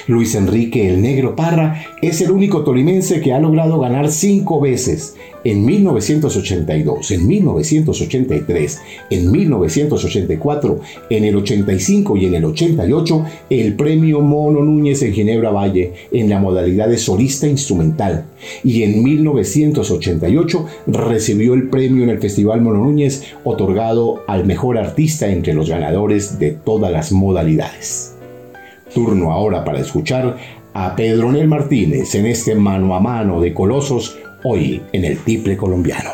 Luis 0.07 0.35
Enrique 0.35 0.89
el 0.89 1.01
Negro 1.01 1.35
Parra 1.35 1.83
es 2.01 2.21
el 2.21 2.31
único 2.31 2.63
tolimense 2.63 3.21
que 3.21 3.33
ha 3.33 3.39
logrado 3.39 3.79
ganar 3.79 4.11
cinco 4.11 4.59
veces, 4.59 5.15
en 5.43 5.65
1982, 5.65 7.11
en 7.11 7.27
1983, 7.27 8.81
en 9.09 9.31
1984, 9.31 10.79
en 11.09 11.23
el 11.25 11.35
85 11.35 12.17
y 12.17 12.25
en 12.25 12.35
el 12.35 12.45
88, 12.45 13.25
el 13.49 13.75
premio 13.75 14.21
Mono 14.21 14.61
Núñez 14.61 15.01
en 15.01 15.13
Ginebra 15.13 15.51
Valle 15.51 15.93
en 16.11 16.29
la 16.29 16.39
modalidad 16.39 16.87
de 16.87 16.97
solista 16.97 17.47
instrumental. 17.47 18.25
Y 18.63 18.83
en 18.83 19.03
1988 19.03 20.65
recibió 20.87 21.53
el 21.53 21.69
premio 21.69 22.03
en 22.03 22.09
el 22.09 22.19
Festival 22.19 22.61
Mono 22.61 22.79
Núñez 22.79 23.23
otorgado 23.43 24.23
al 24.27 24.45
mejor 24.45 24.77
artista 24.77 25.27
entre 25.27 25.53
los 25.53 25.69
ganadores 25.69 26.39
de 26.39 26.51
todas 26.51 26.91
las 26.91 27.11
modalidades. 27.11 28.12
Turno 28.93 29.31
ahora 29.31 29.63
para 29.63 29.79
escuchar 29.79 30.37
a 30.73 30.95
Pedronel 30.95 31.47
Martínez 31.47 32.15
en 32.15 32.25
este 32.25 32.55
mano 32.55 32.95
a 32.95 32.99
mano 32.99 33.39
de 33.39 33.53
Colosos, 33.53 34.17
hoy 34.43 34.81
en 34.91 35.05
el 35.05 35.17
Tiple 35.19 35.57
Colombiano. 35.57 36.11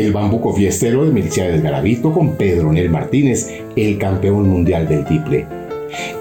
El 0.00 0.12
bambuco 0.12 0.52
fiestero 0.54 1.04
de 1.04 1.20
del 1.20 1.62
Garavito 1.62 2.12
con 2.12 2.36
Pedronel 2.36 2.90
Martínez, 2.90 3.48
el 3.76 3.98
campeón 3.98 4.48
mundial 4.48 4.88
del 4.88 5.04
tiple. 5.04 5.46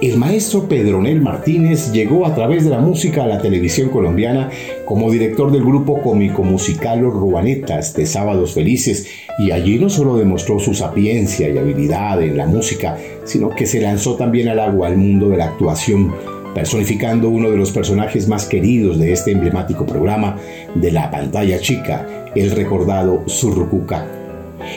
El 0.02 0.18
maestro 0.18 0.68
Pedronel 0.68 1.22
Martínez 1.22 1.92
llegó 1.92 2.26
a 2.26 2.34
través 2.34 2.64
de 2.64 2.72
la 2.72 2.80
música 2.80 3.24
a 3.24 3.28
la 3.28 3.42
televisión 3.42 3.90
colombiana 3.90 4.50
como 4.86 5.12
director 5.12 5.52
del 5.52 5.64
grupo 5.64 6.02
cómico 6.02 6.44
musical 6.44 7.02
Los 7.02 7.14
Rubanetas 7.14 7.94
de 7.94 8.06
Sábados 8.06 8.54
Felices 8.54 9.08
y 9.38 9.52
allí 9.52 9.78
no 9.78 9.90
solo 9.90 10.18
demostró 10.18 10.60
su 10.60 10.74
sapiencia 10.74 11.50
y 11.50 11.58
habilidad 11.58 12.22
en 12.22 12.36
la 12.36 12.48
música, 12.48 12.98
sino 13.26 13.50
que 13.52 13.68
se 13.68 13.80
lanzó 13.80 14.16
también 14.16 14.50
al 14.50 14.60
agua 14.60 14.88
al 14.88 14.98
mundo 14.98 15.30
de 15.30 15.38
la 15.38 15.46
actuación 15.46 16.14
personificando 16.54 17.30
uno 17.30 17.50
de 17.50 17.58
los 17.58 17.72
personajes 17.72 18.28
más 18.28 18.46
queridos 18.46 19.00
de 19.00 19.14
este 19.14 19.32
emblemático 19.32 19.86
programa 19.86 20.38
de 20.76 20.92
la 20.92 21.12
pantalla 21.12 21.60
chica, 21.60 22.18
el 22.36 22.52
recordado 22.52 23.24
Surrucuca. 23.28 24.06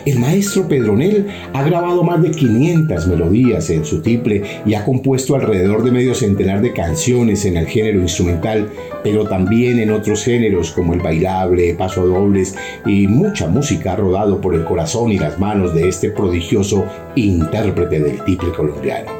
El 0.07 0.19
maestro 0.19 0.69
Pedronel 0.69 1.27
ha 1.53 1.63
grabado 1.63 2.03
más 2.03 2.23
de 2.23 2.31
500 2.31 3.07
melodías 3.09 3.69
en 3.71 3.85
su 3.85 4.01
tiple 4.01 4.43
y 4.65 4.75
ha 4.75 4.85
compuesto 4.85 5.35
alrededor 5.35 5.83
de 5.83 5.91
medio 5.91 6.15
centenar 6.15 6.63
de 6.63 6.73
canciones 6.73 7.45
en 7.45 7.57
el 7.57 7.67
género 7.67 8.01
instrumental, 8.01 8.69
pero 9.03 9.25
también 9.25 9.79
en 9.79 9.91
otros 9.91 10.25
géneros 10.25 10.71
como 10.71 10.95
el 10.95 11.01
bailable, 11.01 11.75
paso 11.75 12.07
dobles 12.07 12.55
y 12.87 13.07
mucha 13.07 13.49
música 13.49 13.93
ha 13.93 13.97
rodado 13.97 14.41
por 14.41 14.55
el 14.55 14.65
corazón 14.65 15.11
y 15.11 15.19
las 15.19 15.39
manos 15.39 15.75
de 15.75 15.89
este 15.89 16.11
prodigioso 16.11 16.85
intérprete 17.17 18.01
del 18.01 18.25
tiple 18.25 18.51
colombiano. 18.53 19.11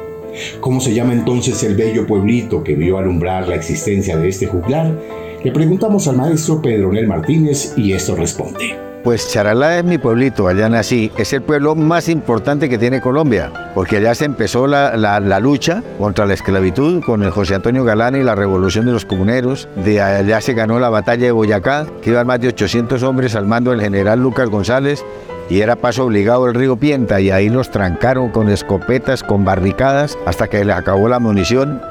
¿Cómo 0.59 0.79
se 0.79 0.93
llama 0.93 1.13
entonces 1.13 1.61
el 1.63 1.75
bello 1.75 2.07
pueblito 2.07 2.63
que 2.63 2.75
vio 2.75 2.97
alumbrar 2.97 3.47
la 3.47 3.55
existencia 3.55 4.17
de 4.17 4.29
este 4.29 4.47
juglar? 4.47 4.97
Le 5.43 5.51
preguntamos 5.51 6.07
al 6.07 6.15
maestro 6.15 6.61
Pedronel 6.61 7.05
Martínez 7.05 7.73
y 7.77 7.91
esto 7.91 8.15
responde. 8.15 8.79
Pues 9.03 9.29
Charalá 9.29 9.77
es 9.77 9.83
mi 9.83 9.97
pueblito, 9.97 10.47
allá 10.47 10.69
nací. 10.69 11.11
Es 11.17 11.33
el 11.33 11.41
pueblo 11.41 11.75
más 11.75 12.07
importante 12.07 12.69
que 12.69 12.77
tiene 12.77 13.01
Colombia, 13.01 13.51
porque 13.75 13.97
allá 13.97 14.15
se 14.15 14.23
empezó 14.23 14.67
la, 14.67 14.95
la, 14.95 15.39
lucha 15.41 15.83
contra 15.99 16.25
la 16.25 16.33
esclavitud 16.33 17.03
con 17.03 17.23
el 17.23 17.31
José 17.31 17.55
Antonio 17.55 17.83
Galán 17.83 18.15
y 18.15 18.23
la 18.23 18.35
revolución 18.35 18.85
de 18.85 18.93
los 18.93 19.03
comuneros. 19.03 19.67
De 19.83 20.01
allá 20.01 20.39
se 20.39 20.53
ganó 20.53 20.79
la 20.79 20.89
batalla 20.89 21.25
de 21.25 21.31
Boyacá, 21.33 21.87
que 22.01 22.11
iban 22.11 22.25
más 22.25 22.39
de 22.39 22.47
800 22.47 23.03
hombres 23.03 23.35
al 23.35 23.45
mando 23.45 23.71
del 23.71 23.81
general 23.81 24.21
Lucas 24.21 24.49
González 24.49 25.03
y 25.49 25.59
era 25.59 25.75
paso 25.75 26.05
obligado 26.05 26.47
el 26.47 26.53
río 26.53 26.77
Pienta 26.77 27.19
y 27.19 27.31
ahí 27.31 27.49
los 27.49 27.69
trancaron 27.69 28.29
con 28.29 28.47
escopetas, 28.47 29.23
con 29.23 29.43
barricadas, 29.43 30.17
hasta 30.25 30.47
que 30.47 30.63
les 30.63 30.77
acabó 30.77 31.09
la 31.09 31.19
munición 31.19 31.81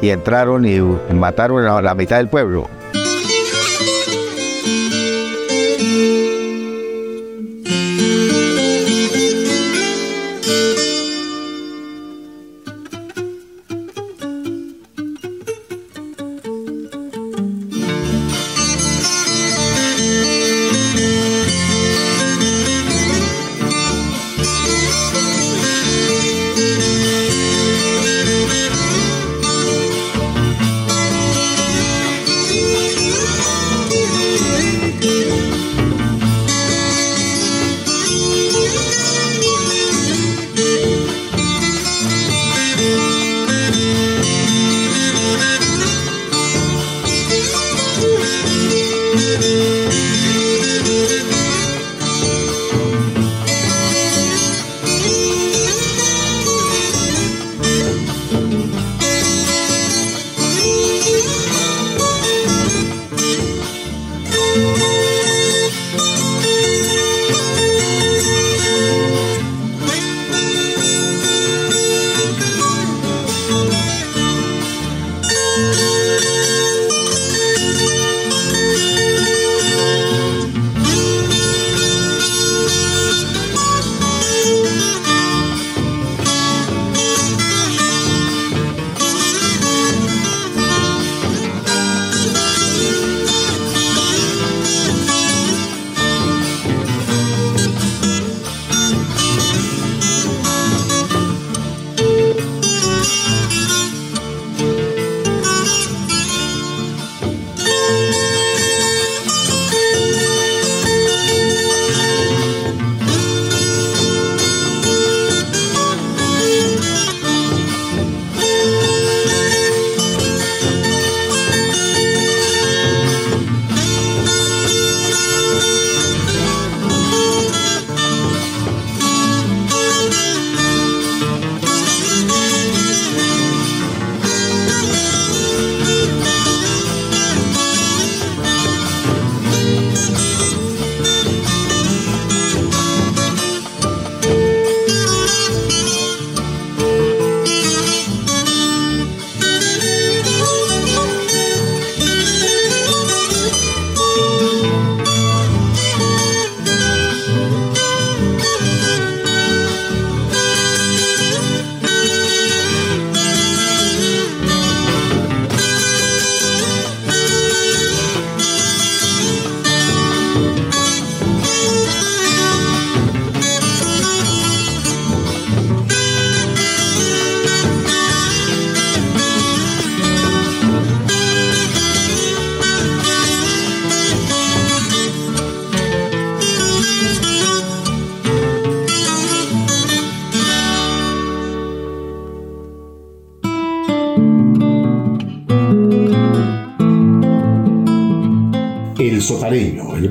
y 0.00 0.08
entraron 0.08 0.64
y 0.64 0.80
mataron 1.12 1.66
a 1.66 1.82
la 1.82 1.94
mitad 1.94 2.16
del 2.16 2.28
pueblo. 2.28 2.66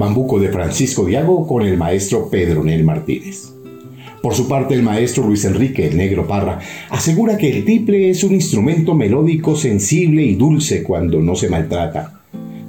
Bambuco 0.03 0.37
de 0.37 0.49
Francisco 0.49 1.05
Diago 1.05 1.47
con 1.47 1.63
el 1.63 1.77
maestro 1.77 2.29
Pedro 2.29 2.61
Nel 2.61 2.83
Martínez. 2.83 3.53
Por 4.21 4.33
su 4.33 4.49
parte, 4.49 4.73
el 4.73 4.83
maestro 4.83 5.25
Luis 5.25 5.45
Enrique 5.45 5.87
el 5.87 5.95
Negro 5.95 6.27
Parra 6.27 6.59
asegura 6.89 7.37
que 7.37 7.49
el 7.49 7.63
tiple 7.63 8.09
es 8.09 8.21
un 8.25 8.33
instrumento 8.33 8.95
melódico 8.95 9.55
sensible 9.55 10.23
y 10.23 10.35
dulce 10.35 10.83
cuando 10.83 11.21
no 11.21 11.35
se 11.35 11.47
maltrata. 11.47 12.19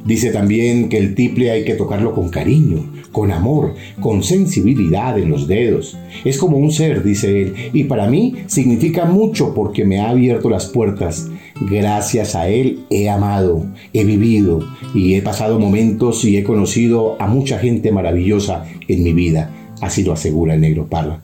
Dice 0.05 0.31
también 0.31 0.89
que 0.89 0.97
el 0.99 1.17
tiple 1.17 1.51
hay 1.51 1.65
que 1.65 1.75
tocarlo 1.75 2.15
con 2.15 2.29
cariño, 2.29 2.85
con 3.11 3.33
amor, 3.33 3.75
con 3.99 4.23
sensibilidad 4.23 5.19
en 5.19 5.31
los 5.31 5.49
dedos. 5.49 5.99
Es 6.25 6.39
como 6.39 6.59
un 6.59 6.71
ser, 6.71 7.03
dice 7.03 7.43
él, 7.43 7.55
y 7.73 7.85
para 7.85 8.07
mí 8.07 8.37
significa 8.47 9.07
mucho 9.07 9.55
porque 9.55 9.85
me 9.85 9.99
ha 9.99 10.11
abierto 10.11 10.49
las 10.51 10.67
puertas. 10.67 11.29
Gracias 11.61 12.35
a 12.35 12.49
él 12.49 12.81
he 12.91 13.09
amado, 13.09 13.67
he 13.93 14.05
vivido 14.05 14.61
y 14.95 15.15
he 15.15 15.23
pasado 15.23 15.59
momentos 15.59 16.25
y 16.25 16.37
he 16.37 16.43
conocido 16.43 17.17
a 17.21 17.29
mucha 17.29 17.59
gente 17.59 17.93
maravillosa 17.93 18.65
en 18.89 19.03
mi 19.03 19.13
vida. 19.13 19.51
Así 19.81 20.03
lo 20.03 20.13
asegura 20.13 20.55
el 20.55 20.61
negro 20.61 20.87
Parra. 20.87 21.21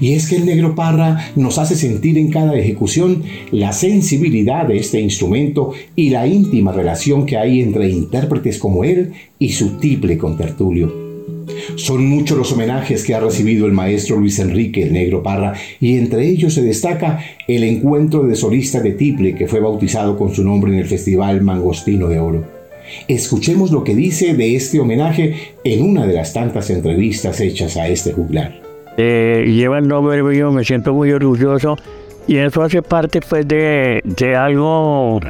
Y 0.00 0.12
es 0.12 0.28
que 0.28 0.36
el 0.36 0.46
negro 0.46 0.74
Parra 0.74 1.32
nos 1.36 1.58
hace 1.58 1.74
sentir 1.74 2.18
en 2.18 2.30
cada 2.30 2.56
ejecución 2.56 3.22
la 3.50 3.72
sensibilidad 3.72 4.66
de 4.66 4.78
este 4.78 5.00
instrumento 5.00 5.72
y 5.96 6.10
la 6.10 6.26
íntima 6.26 6.72
relación 6.72 7.24
que 7.24 7.36
hay 7.36 7.60
entre 7.60 7.88
intérpretes 7.88 8.58
como 8.58 8.84
él 8.84 9.12
y 9.38 9.50
su 9.50 9.78
tiple 9.78 10.18
contertulio. 10.18 11.09
Son 11.80 12.06
muchos 12.06 12.36
los 12.36 12.52
homenajes 12.52 13.04
que 13.04 13.14
ha 13.14 13.20
recibido 13.20 13.66
el 13.66 13.72
maestro 13.72 14.16
Luis 14.16 14.38
Enrique 14.38 14.82
el 14.82 14.92
Negro 14.92 15.22
Parra 15.22 15.54
y 15.80 15.96
entre 15.96 16.28
ellos 16.28 16.54
se 16.54 16.62
destaca 16.62 17.20
el 17.48 17.64
encuentro 17.64 18.24
de 18.24 18.36
solistas 18.36 18.82
de 18.82 18.92
tiple 18.92 19.34
que 19.34 19.48
fue 19.48 19.60
bautizado 19.60 20.18
con 20.18 20.34
su 20.34 20.44
nombre 20.44 20.72
en 20.72 20.78
el 20.78 20.86
Festival 20.86 21.40
Mangostino 21.40 22.08
de 22.08 22.18
Oro. 22.18 22.44
Escuchemos 23.08 23.70
lo 23.70 23.82
que 23.82 23.94
dice 23.94 24.34
de 24.34 24.56
este 24.56 24.78
homenaje 24.78 25.34
en 25.64 25.82
una 25.82 26.06
de 26.06 26.14
las 26.14 26.32
tantas 26.32 26.68
entrevistas 26.70 27.40
hechas 27.40 27.76
a 27.76 27.88
este 27.88 28.12
juglar 28.12 28.60
eh, 28.96 29.46
lleva 29.46 29.78
el 29.78 29.88
nombre 29.88 30.22
mío, 30.22 30.52
me 30.52 30.64
siento 30.64 30.92
muy 30.92 31.10
orgulloso 31.12 31.76
y 32.26 32.36
eso 32.36 32.62
hace 32.62 32.82
parte 32.82 33.20
pues 33.26 33.46
de, 33.48 34.02
de 34.04 34.36
algo 34.36 35.20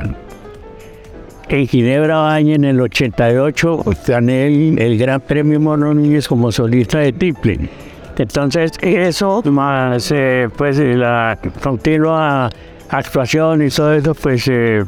en 1.51 1.67
Ginebra 1.67 2.19
Baña 2.19 2.55
en 2.55 2.65
el 2.65 2.81
88 2.81 3.85
gané 4.07 4.47
el, 4.47 4.99
Gran 4.99 5.21
Premio 5.21 5.61
Mono 5.61 5.93
Núñez 5.93 6.29
como 6.29 6.51
solista 6.53 6.99
de 6.99 7.13
triple. 7.13 7.69
Entonces 8.17 8.73
eso 8.83 9.43
más 9.47 10.13
eh, 10.13 10.49
pues 10.57 10.79
la 10.79 11.39
continua 11.63 12.51
actuación 12.89 13.63
y 13.63 13.71
todo 13.71 13.95
eso 13.95 14.15
pues 14.15 14.47
eh, 14.49 14.85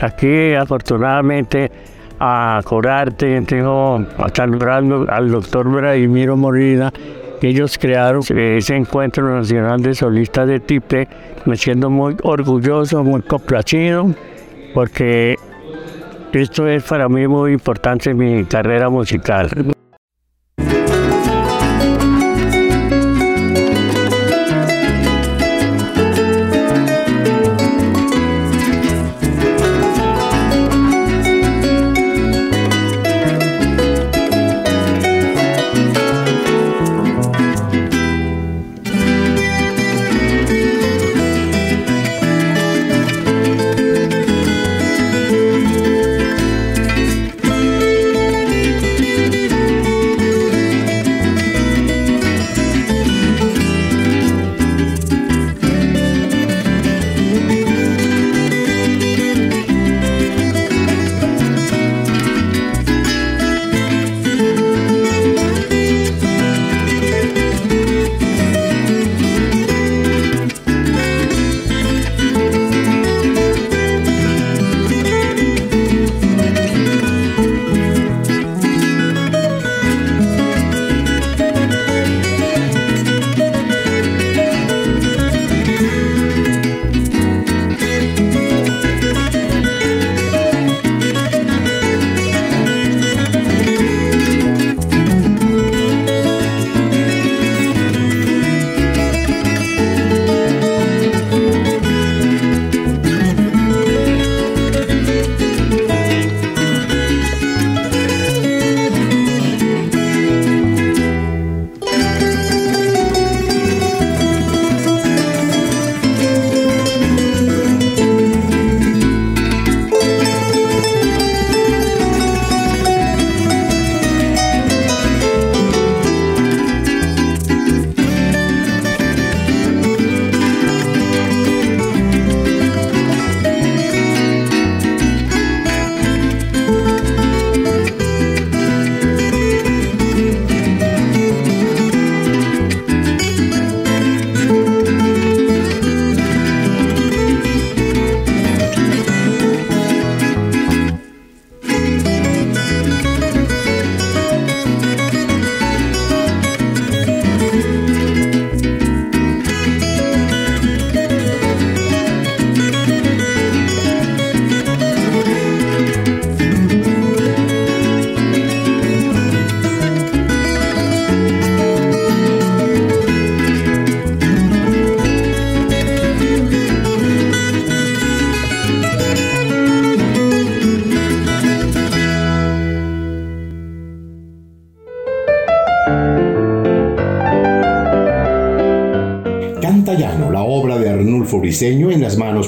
aquí 0.00 0.54
afortunadamente 0.54 1.70
a 2.20 2.60
Corarte 2.64 3.40
tengo 3.42 3.96
a 4.18 4.28
saludar 4.34 4.84
al 5.08 5.30
doctor 5.30 5.68
Vladimiro 5.68 6.36
Morida 6.36 6.92
ellos 7.46 7.78
crearon 7.78 8.22
ese 8.28 8.76
encuentro 8.76 9.36
nacional 9.36 9.80
de 9.82 9.94
solistas 9.94 10.48
de 10.48 10.60
tiple, 10.60 11.08
me 11.44 11.56
siento 11.56 11.90
muy 11.90 12.16
orgulloso, 12.22 13.02
muy 13.04 13.22
complacido, 13.22 14.10
porque 14.74 15.36
esto 16.40 16.66
es 16.68 16.82
para 16.84 17.08
mí 17.08 17.26
muy 17.26 17.52
importante 17.52 18.10
en 18.10 18.16
mi 18.18 18.44
carrera 18.44 18.88
musical. 18.88 19.75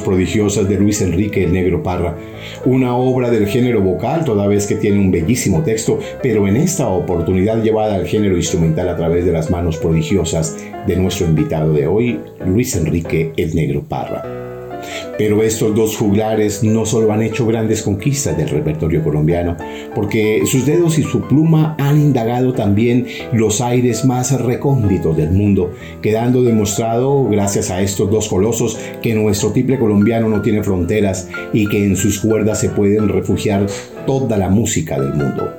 Prodigiosas 0.08 0.66
de 0.66 0.76
Luis 0.76 1.02
Enrique 1.02 1.44
el 1.44 1.52
Negro 1.52 1.82
Parra, 1.82 2.16
una 2.64 2.96
obra 2.96 3.30
del 3.30 3.46
género 3.46 3.82
vocal 3.82 4.24
toda 4.24 4.46
vez 4.46 4.66
que 4.66 4.76
tiene 4.76 4.98
un 4.98 5.10
bellísimo 5.10 5.62
texto, 5.62 6.00
pero 6.22 6.48
en 6.48 6.56
esta 6.56 6.88
oportunidad 6.88 7.62
llevada 7.62 7.96
al 7.96 8.06
género 8.06 8.34
instrumental 8.34 8.88
a 8.88 8.96
través 8.96 9.26
de 9.26 9.32
las 9.32 9.50
manos 9.50 9.76
prodigiosas 9.76 10.56
de 10.86 10.96
nuestro 10.96 11.26
invitado 11.26 11.74
de 11.74 11.86
hoy, 11.86 12.20
Luis 12.46 12.74
Enrique 12.74 13.32
el 13.36 13.54
Negro 13.54 13.82
Parra. 13.86 13.97
Pero 15.18 15.42
estos 15.42 15.74
dos 15.74 15.96
juglares 15.96 16.62
no 16.62 16.86
solo 16.86 17.12
han 17.12 17.22
hecho 17.22 17.44
grandes 17.44 17.82
conquistas 17.82 18.36
del 18.36 18.48
repertorio 18.48 19.02
colombiano, 19.02 19.56
porque 19.94 20.42
sus 20.46 20.64
dedos 20.64 20.98
y 20.98 21.02
su 21.02 21.22
pluma 21.22 21.74
han 21.78 22.00
indagado 22.00 22.52
también 22.52 23.06
los 23.32 23.60
aires 23.60 24.04
más 24.04 24.40
recónditos 24.40 25.16
del 25.16 25.32
mundo, 25.32 25.72
quedando 26.00 26.42
demostrado, 26.42 27.24
gracias 27.24 27.70
a 27.70 27.82
estos 27.82 28.10
dos 28.10 28.28
colosos, 28.28 28.78
que 29.02 29.14
nuestro 29.14 29.50
tiple 29.50 29.78
colombiano 29.78 30.28
no 30.28 30.40
tiene 30.40 30.62
fronteras 30.62 31.28
y 31.52 31.66
que 31.66 31.84
en 31.84 31.96
sus 31.96 32.20
cuerdas 32.20 32.60
se 32.60 32.68
pueden 32.70 33.08
refugiar 33.08 33.66
toda 34.06 34.36
la 34.36 34.48
música 34.48 35.00
del 35.00 35.14
mundo. 35.14 35.52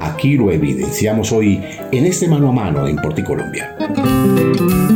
Aquí 0.00 0.36
lo 0.36 0.50
evidenciamos 0.50 1.32
hoy 1.32 1.60
en 1.90 2.04
este 2.04 2.28
mano 2.28 2.48
a 2.48 2.52
mano 2.52 2.86
en 2.86 2.96
Porticolombia. 2.96 3.74
Poveda 3.78 4.93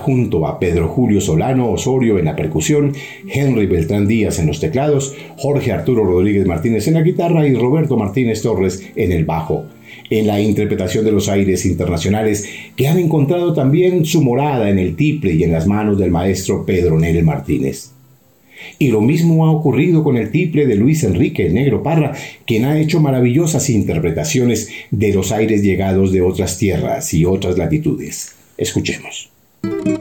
junto 0.00 0.46
a 0.46 0.58
Pedro 0.58 0.88
Julio 0.88 1.20
Solano 1.20 1.70
Osorio 1.70 2.18
en 2.18 2.24
la 2.24 2.36
percusión, 2.36 2.92
Henry 3.28 3.66
Beltrán 3.66 4.06
Díaz 4.06 4.38
en 4.38 4.46
los 4.46 4.60
teclados, 4.60 5.14
Jorge 5.36 5.72
Arturo 5.72 6.04
Rodríguez 6.04 6.46
Martínez 6.46 6.88
en 6.88 6.94
la 6.94 7.02
guitarra 7.02 7.46
y 7.46 7.54
Roberto 7.54 7.96
Martínez 7.96 8.42
Torres 8.42 8.82
en 8.96 9.12
el 9.12 9.24
bajo. 9.24 9.66
En 10.10 10.26
la 10.26 10.40
interpretación 10.40 11.04
de 11.04 11.12
los 11.12 11.28
aires 11.28 11.64
internacionales 11.66 12.48
que 12.74 12.88
han 12.88 12.98
encontrado 12.98 13.54
también 13.54 14.04
su 14.04 14.22
morada 14.22 14.68
en 14.68 14.78
el 14.78 14.96
tiple 14.96 15.34
y 15.34 15.44
en 15.44 15.52
las 15.52 15.66
manos 15.66 15.98
del 15.98 16.10
maestro 16.10 16.66
Pedro 16.66 16.98
Nel 16.98 17.22
Martínez. 17.22 17.92
Y 18.78 18.88
lo 18.88 19.00
mismo 19.00 19.46
ha 19.46 19.52
ocurrido 19.52 20.02
con 20.04 20.16
el 20.16 20.30
tiple 20.30 20.66
de 20.66 20.74
Luis 20.74 21.04
Enrique 21.04 21.46
el 21.46 21.54
Negro 21.54 21.82
Parra, 21.82 22.12
quien 22.46 22.64
ha 22.64 22.78
hecho 22.78 23.00
maravillosas 23.00 23.70
interpretaciones 23.70 24.68
de 24.90 25.14
los 25.14 25.32
aires 25.32 25.62
llegados 25.62 26.12
de 26.12 26.22
otras 26.22 26.58
tierras 26.58 27.12
y 27.14 27.24
otras 27.24 27.56
latitudes. 27.56 28.34
Escuchemos. 28.56 29.30
Thank 29.62 29.88
you. 29.88 29.99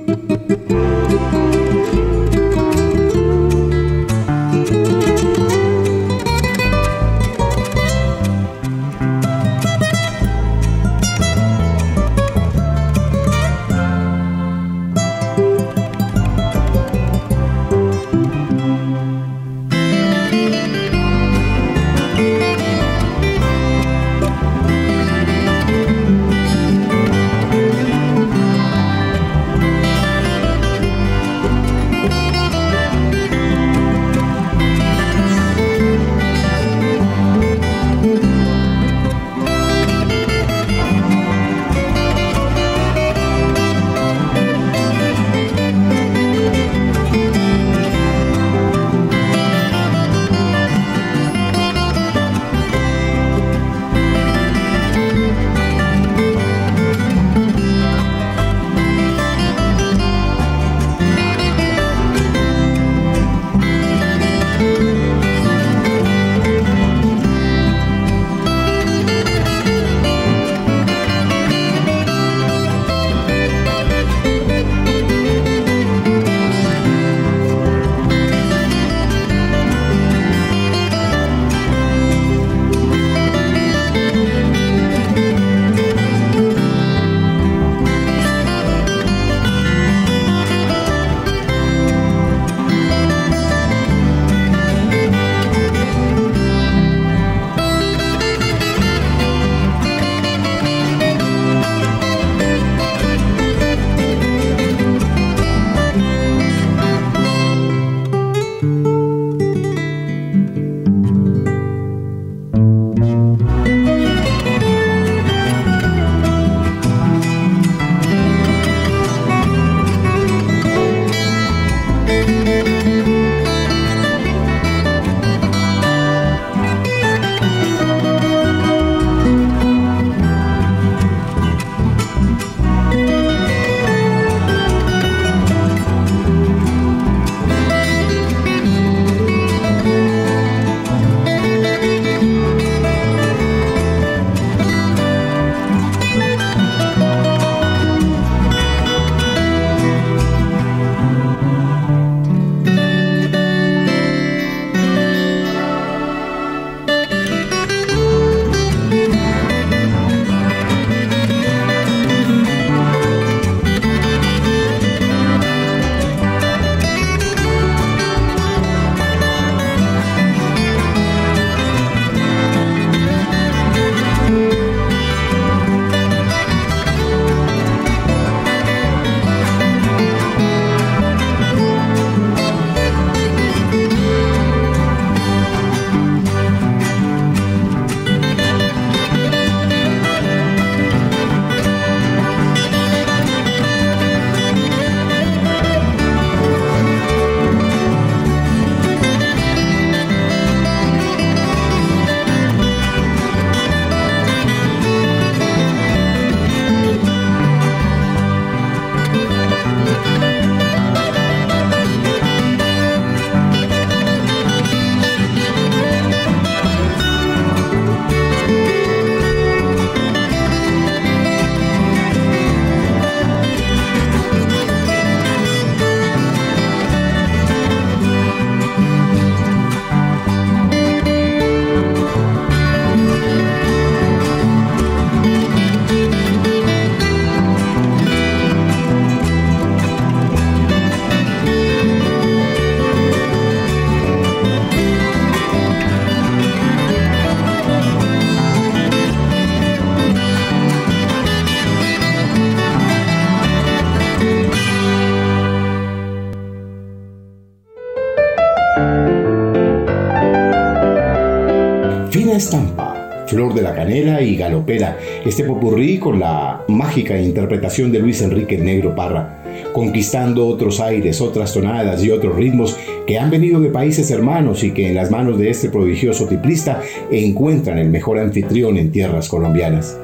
Flor 263.30 263.54
de 263.54 263.62
la 263.62 263.76
Canela 263.76 264.24
y 264.24 264.36
Galopera, 264.36 264.98
este 265.24 265.44
popurrí 265.44 266.00
con 266.00 266.20
la 266.20 266.64
mágica 266.68 267.16
interpretación 267.22 267.92
de 267.92 268.00
Luis 268.00 268.24
Enrique 268.24 268.58
Negro 268.58 268.96
Parra, 268.96 269.44
conquistando 269.72 270.48
otros 270.48 270.80
aires, 270.80 271.22
otras 271.22 271.54
tonadas 271.54 272.04
y 272.04 272.10
otros 272.10 272.36
ritmos 272.36 272.76
que 273.06 273.20
han 273.20 273.30
venido 273.30 273.60
de 273.60 273.70
países 273.70 274.10
hermanos 274.10 274.64
y 274.64 274.72
que 274.72 274.88
en 274.90 274.96
las 274.96 275.12
manos 275.12 275.38
de 275.38 275.52
este 275.52 275.70
prodigioso 275.70 276.28
tiplista 276.28 276.82
encuentran 277.12 277.78
el 277.78 277.90
mejor 277.90 278.18
anfitrión 278.18 278.78
en 278.78 278.92
tierras 278.92 279.30
colombianas. 279.30 279.96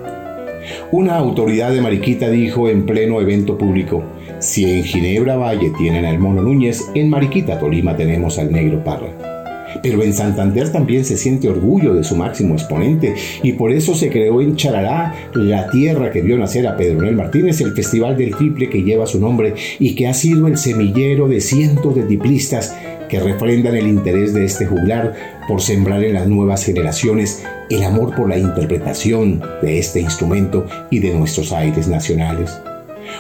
Una 0.91 1.15
autoridad 1.15 1.73
de 1.73 1.82
Mariquita 1.82 2.30
dijo 2.30 2.69
en 2.69 2.86
pleno 2.86 3.19
evento 3.21 3.57
público, 3.57 4.03
si 4.38 4.69
en 4.69 4.84
Ginebra 4.84 5.36
Valle 5.36 5.71
tienen 5.80 6.05
al 6.05 6.19
Mono 6.19 6.43
Núñez, 6.43 6.91
en 6.93 7.09
Mariquita, 7.09 7.57
Tolima 7.57 7.95
tenemos 7.95 8.38
al 8.38 8.51
Negro 8.51 8.84
Parra. 8.84 9.34
Pero 9.82 10.03
en 10.03 10.13
Santander 10.13 10.71
también 10.71 11.05
se 11.05 11.17
siente 11.17 11.49
orgullo 11.49 11.93
de 11.93 12.03
su 12.03 12.15
máximo 12.15 12.53
exponente 12.53 13.15
y 13.43 13.53
por 13.53 13.71
eso 13.71 13.95
se 13.95 14.09
creó 14.09 14.41
en 14.41 14.55
Charalá, 14.55 15.13
la 15.34 15.69
tierra 15.69 16.11
que 16.11 16.21
vio 16.21 16.38
nacer 16.38 16.67
a 16.67 16.78
Pedro 16.78 17.01
Nel 17.01 17.15
Martínez, 17.15 17.61
el 17.61 17.73
Festival 17.73 18.17
del 18.17 18.36
Triple 18.36 18.69
que 18.69 18.84
lleva 18.84 19.05
su 19.05 19.19
nombre 19.19 19.53
y 19.80 19.95
que 19.95 20.07
ha 20.07 20.13
sido 20.13 20.47
el 20.47 20.57
semillero 20.57 21.28
de 21.28 21.41
cientos 21.41 21.95
de 21.95 22.03
tiplistas 22.03 22.76
que 23.09 23.19
refrendan 23.19 23.76
el 23.76 23.88
interés 23.88 24.34
de 24.34 24.45
este 24.45 24.65
juglar 24.65 25.13
por 25.47 25.61
sembrar 25.61 26.03
en 26.03 26.13
las 26.13 26.28
nuevas 26.28 26.63
generaciones 26.65 27.43
el 27.69 27.84
amor 27.84 28.15
por 28.15 28.30
la 28.30 28.38
interpretación 28.38 29.41
de 29.61 29.80
este 29.80 30.01
instrumento 30.01 30.65
y 30.89 30.99
de 30.99 31.13
nuestros 31.13 31.51
aires 31.51 31.88
nacionales. 31.88 32.51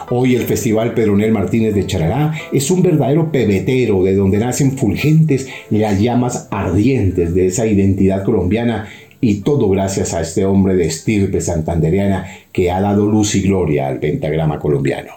Hoy 0.09 0.35
el 0.35 0.43
Festival 0.43 0.93
Pedronel 0.93 1.31
Martínez 1.31 1.73
de 1.73 1.85
Charalá 1.85 2.33
es 2.51 2.69
un 2.71 2.81
verdadero 2.81 3.31
pebetero 3.31 4.03
de 4.03 4.15
donde 4.15 4.37
nacen 4.37 4.77
fulgentes 4.77 5.47
las 5.69 5.99
llamas 5.99 6.47
ardientes 6.51 7.33
de 7.33 7.47
esa 7.47 7.65
identidad 7.65 8.23
colombiana 8.23 8.87
y 9.21 9.41
todo 9.41 9.69
gracias 9.69 10.13
a 10.13 10.21
este 10.21 10.45
hombre 10.45 10.75
de 10.75 10.85
estirpe 10.85 11.41
santandereana 11.41 12.27
que 12.51 12.71
ha 12.71 12.79
dado 12.79 13.05
luz 13.07 13.35
y 13.35 13.41
gloria 13.41 13.87
al 13.87 13.99
pentagrama 13.99 14.59
colombiano. 14.59 15.13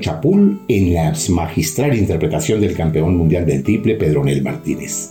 Chapul 0.00 0.60
en 0.68 0.94
la 0.94 1.12
magistral 1.28 1.96
interpretación 1.96 2.60
del 2.60 2.74
campeón 2.74 3.16
mundial 3.16 3.46
del 3.46 3.62
triple 3.62 3.94
Pedronel 3.94 4.42
Martínez. 4.42 5.10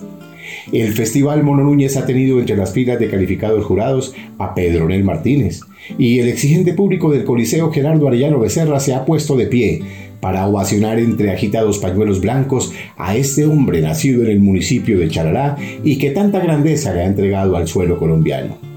El 0.72 0.93
Festival 0.93 1.43
Mono 1.43 1.64
Núñez 1.64 1.95
ha 1.95 2.05
tenido 2.05 2.39
entre 2.39 2.57
las 2.57 2.74
filas 2.74 2.99
de 2.99 3.10
calificados 3.10 3.66
jurados 3.66 4.14
a 4.38 4.53
Pedronel 4.53 5.03
Martínez 5.03 5.62
y 5.97 6.20
el 6.20 6.28
exigente 6.28 6.74
público 6.74 7.10
del 7.10 7.24
Coliseo 7.24 7.72
Gerardo 7.72 8.07
Arellano 8.07 8.39
Becerra 8.39 8.80
se 8.80 8.93
ha 8.93 9.05
puesto 9.05 9.38
de 9.38 9.47
pie 9.47 9.82
para 10.20 10.45
ovacionar 10.45 10.99
entre 10.99 11.32
agitados 11.32 11.80
pañuelos 11.80 12.20
blancos 12.20 12.74
a 12.97 13.16
este 13.16 13.45
hombre 13.45 13.82
nacido 13.82 14.24
en 14.24 14.32
el 14.32 14.39
municipio 14.39 14.99
de 14.99 15.10
Charalá 15.10 15.57
y 15.84 15.97
que 15.97 16.12
tanta 16.12 16.39
grandeza 16.39 16.93
le 16.93 17.01
ha 17.01 17.05
entregado 17.05 17.55
al 17.55 17.68
suelo 17.68 17.97
colombiano. 17.97 18.69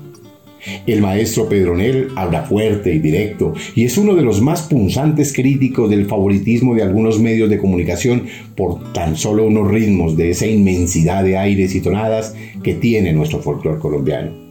El 0.86 1.00
maestro 1.00 1.48
Pedronel 1.48 2.08
habla 2.16 2.42
fuerte 2.42 2.94
y 2.94 2.98
directo 2.98 3.54
y 3.74 3.84
es 3.84 3.96
uno 3.98 4.14
de 4.14 4.22
los 4.22 4.40
más 4.40 4.62
punzantes 4.62 5.32
críticos 5.32 5.90
del 5.90 6.06
favoritismo 6.06 6.74
de 6.74 6.82
algunos 6.82 7.18
medios 7.18 7.50
de 7.50 7.58
comunicación 7.58 8.26
por 8.56 8.92
tan 8.92 9.16
solo 9.16 9.46
unos 9.46 9.68
ritmos 9.68 10.16
de 10.16 10.30
esa 10.30 10.46
inmensidad 10.46 11.24
de 11.24 11.38
aires 11.38 11.74
y 11.74 11.80
tonadas 11.80 12.34
que 12.62 12.74
tiene 12.74 13.12
nuestro 13.12 13.40
folclore 13.40 13.80
colombiano. 13.80 14.42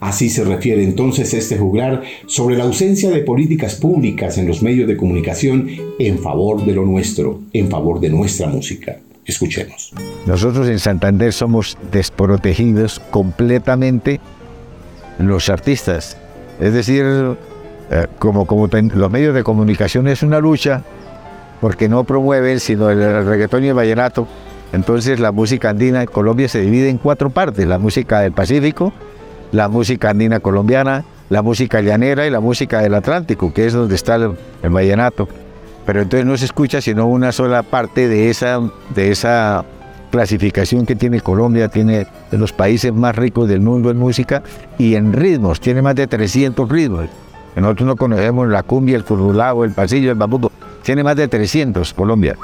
Así 0.00 0.30
se 0.30 0.44
refiere 0.44 0.82
entonces 0.82 1.34
este 1.34 1.58
juglar 1.58 2.02
sobre 2.26 2.56
la 2.56 2.64
ausencia 2.64 3.10
de 3.10 3.20
políticas 3.20 3.76
públicas 3.76 4.38
en 4.38 4.46
los 4.46 4.62
medios 4.62 4.88
de 4.88 4.96
comunicación 4.96 5.68
en 5.98 6.18
favor 6.18 6.64
de 6.64 6.72
lo 6.72 6.86
nuestro, 6.86 7.40
en 7.52 7.68
favor 7.68 8.00
de 8.00 8.10
nuestra 8.10 8.48
música. 8.48 8.98
Escuchemos. 9.26 9.92
Nosotros 10.26 10.68
en 10.68 10.78
Santander 10.78 11.32
somos 11.32 11.76
desprotegidos 11.92 13.00
completamente 13.10 14.18
los 15.28 15.48
artistas. 15.48 16.16
Es 16.60 16.72
decir, 16.72 17.04
eh, 17.90 18.06
como, 18.18 18.46
como 18.46 18.68
los 18.68 19.10
medios 19.10 19.34
de 19.34 19.42
comunicación 19.42 20.06
es 20.08 20.22
una 20.22 20.38
lucha 20.38 20.82
porque 21.60 21.88
no 21.88 22.04
promueven 22.04 22.60
sino 22.60 22.90
el, 22.90 23.24
reggaetón 23.26 23.64
y 23.64 23.68
el 23.68 23.74
vallenato. 23.74 24.26
Entonces 24.72 25.18
la 25.18 25.32
música 25.32 25.70
andina 25.70 26.02
en 26.02 26.06
Colombia 26.06 26.48
se 26.48 26.60
divide 26.60 26.88
en 26.88 26.98
cuatro 26.98 27.30
partes. 27.30 27.66
La 27.66 27.78
música 27.78 28.20
del 28.20 28.32
Pacífico, 28.32 28.92
la 29.52 29.68
música 29.68 30.10
andina 30.10 30.40
colombiana, 30.40 31.04
la 31.28 31.42
música 31.42 31.80
llanera 31.80 32.26
y 32.26 32.30
la 32.30 32.40
música 32.40 32.80
del 32.80 32.94
Atlántico, 32.94 33.52
que 33.52 33.66
es 33.66 33.72
donde 33.72 33.96
está 33.96 34.14
el, 34.14 34.32
el 34.62 34.70
vallenato. 34.70 35.28
Pero 35.86 36.02
entonces 36.02 36.24
no 36.26 36.36
se 36.36 36.44
escucha 36.44 36.80
sino 36.80 37.06
una 37.06 37.32
sola 37.32 37.62
parte 37.62 38.06
de 38.06 38.30
esa, 38.30 38.60
de 38.94 39.10
esa 39.10 39.64
clasificación 40.10 40.86
que 40.86 40.96
tiene 40.96 41.20
Colombia, 41.20 41.68
tiene 41.68 42.06
de 42.30 42.38
los 42.38 42.52
países 42.52 42.92
más 42.92 43.16
ricos 43.16 43.48
del 43.48 43.60
mundo 43.60 43.90
en 43.90 43.96
música 43.96 44.42
y 44.78 44.94
en 44.94 45.12
ritmos, 45.12 45.60
tiene 45.60 45.82
más 45.82 45.94
de 45.94 46.06
300 46.06 46.68
ritmos. 46.68 47.08
Nosotros 47.56 47.86
no 47.86 47.96
conocemos 47.96 48.48
la 48.48 48.62
cumbia, 48.62 48.96
el 48.96 49.04
currulao, 49.04 49.64
el 49.64 49.72
pasillo, 49.72 50.10
el 50.10 50.16
bambuco, 50.16 50.52
tiene 50.82 51.02
más 51.02 51.16
de 51.16 51.28
300 51.28 51.92
Colombia. 51.94 52.36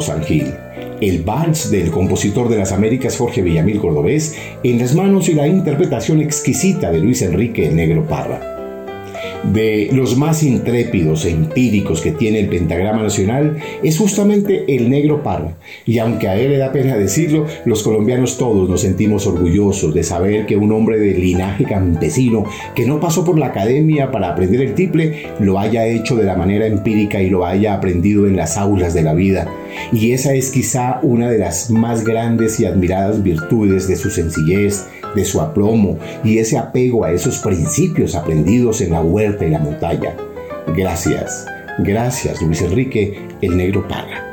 San 0.00 0.22
Gil, 0.22 0.54
el 1.00 1.22
vals 1.22 1.70
del 1.70 1.90
compositor 1.90 2.48
de 2.48 2.58
las 2.58 2.72
Américas 2.72 3.16
Jorge 3.16 3.42
Villamil 3.42 3.80
Cordobés 3.80 4.36
en 4.62 4.78
las 4.78 4.94
manos 4.94 5.28
y 5.28 5.34
la 5.34 5.46
interpretación 5.46 6.20
exquisita 6.20 6.90
de 6.90 7.00
Luis 7.00 7.22
Enrique 7.22 7.66
el 7.66 7.76
Negro 7.76 8.06
Parra 8.06 8.54
de 9.52 9.90
los 9.92 10.16
más 10.16 10.42
intrépidos 10.42 11.24
e 11.24 11.30
empíricos 11.30 12.00
que 12.00 12.12
tiene 12.12 12.40
el 12.40 12.48
pentagrama 12.48 13.02
nacional 13.02 13.58
es 13.82 13.98
justamente 13.98 14.64
el 14.74 14.88
negro 14.88 15.22
Parra. 15.22 15.54
Y 15.86 15.98
aunque 15.98 16.28
a 16.28 16.36
él 16.36 16.50
le 16.50 16.58
da 16.58 16.72
pena 16.72 16.96
decirlo, 16.96 17.46
los 17.64 17.82
colombianos 17.82 18.38
todos 18.38 18.68
nos 18.68 18.80
sentimos 18.80 19.26
orgullosos 19.26 19.94
de 19.94 20.02
saber 20.02 20.46
que 20.46 20.56
un 20.56 20.72
hombre 20.72 20.98
de 20.98 21.14
linaje 21.14 21.64
campesino 21.64 22.44
que 22.74 22.86
no 22.86 23.00
pasó 23.00 23.24
por 23.24 23.38
la 23.38 23.46
academia 23.46 24.10
para 24.10 24.30
aprender 24.30 24.60
el 24.60 24.74
triple, 24.74 25.26
lo 25.40 25.58
haya 25.58 25.86
hecho 25.86 26.16
de 26.16 26.24
la 26.24 26.36
manera 26.36 26.66
empírica 26.66 27.20
y 27.20 27.30
lo 27.30 27.44
haya 27.44 27.74
aprendido 27.74 28.26
en 28.26 28.36
las 28.36 28.56
aulas 28.56 28.94
de 28.94 29.02
la 29.02 29.14
vida. 29.14 29.48
Y 29.92 30.12
esa 30.12 30.32
es 30.34 30.50
quizá 30.50 31.00
una 31.02 31.30
de 31.30 31.38
las 31.38 31.70
más 31.70 32.04
grandes 32.04 32.60
y 32.60 32.66
admiradas 32.66 33.22
virtudes 33.22 33.88
de 33.88 33.96
su 33.96 34.10
sencillez, 34.10 34.86
de 35.14 35.24
su 35.24 35.40
aplomo 35.40 35.98
y 36.24 36.38
ese 36.38 36.58
apego 36.58 37.04
a 37.04 37.12
esos 37.12 37.38
principios 37.38 38.14
aprendidos 38.14 38.80
en 38.80 38.92
la 38.92 39.02
huerta 39.02 39.44
y 39.44 39.50
la 39.50 39.58
montaña. 39.58 40.16
Gracias, 40.76 41.46
gracias 41.78 42.40
Luis 42.42 42.62
Enrique, 42.62 43.18
el 43.42 43.56
negro 43.56 43.86
Parra. 43.86 44.23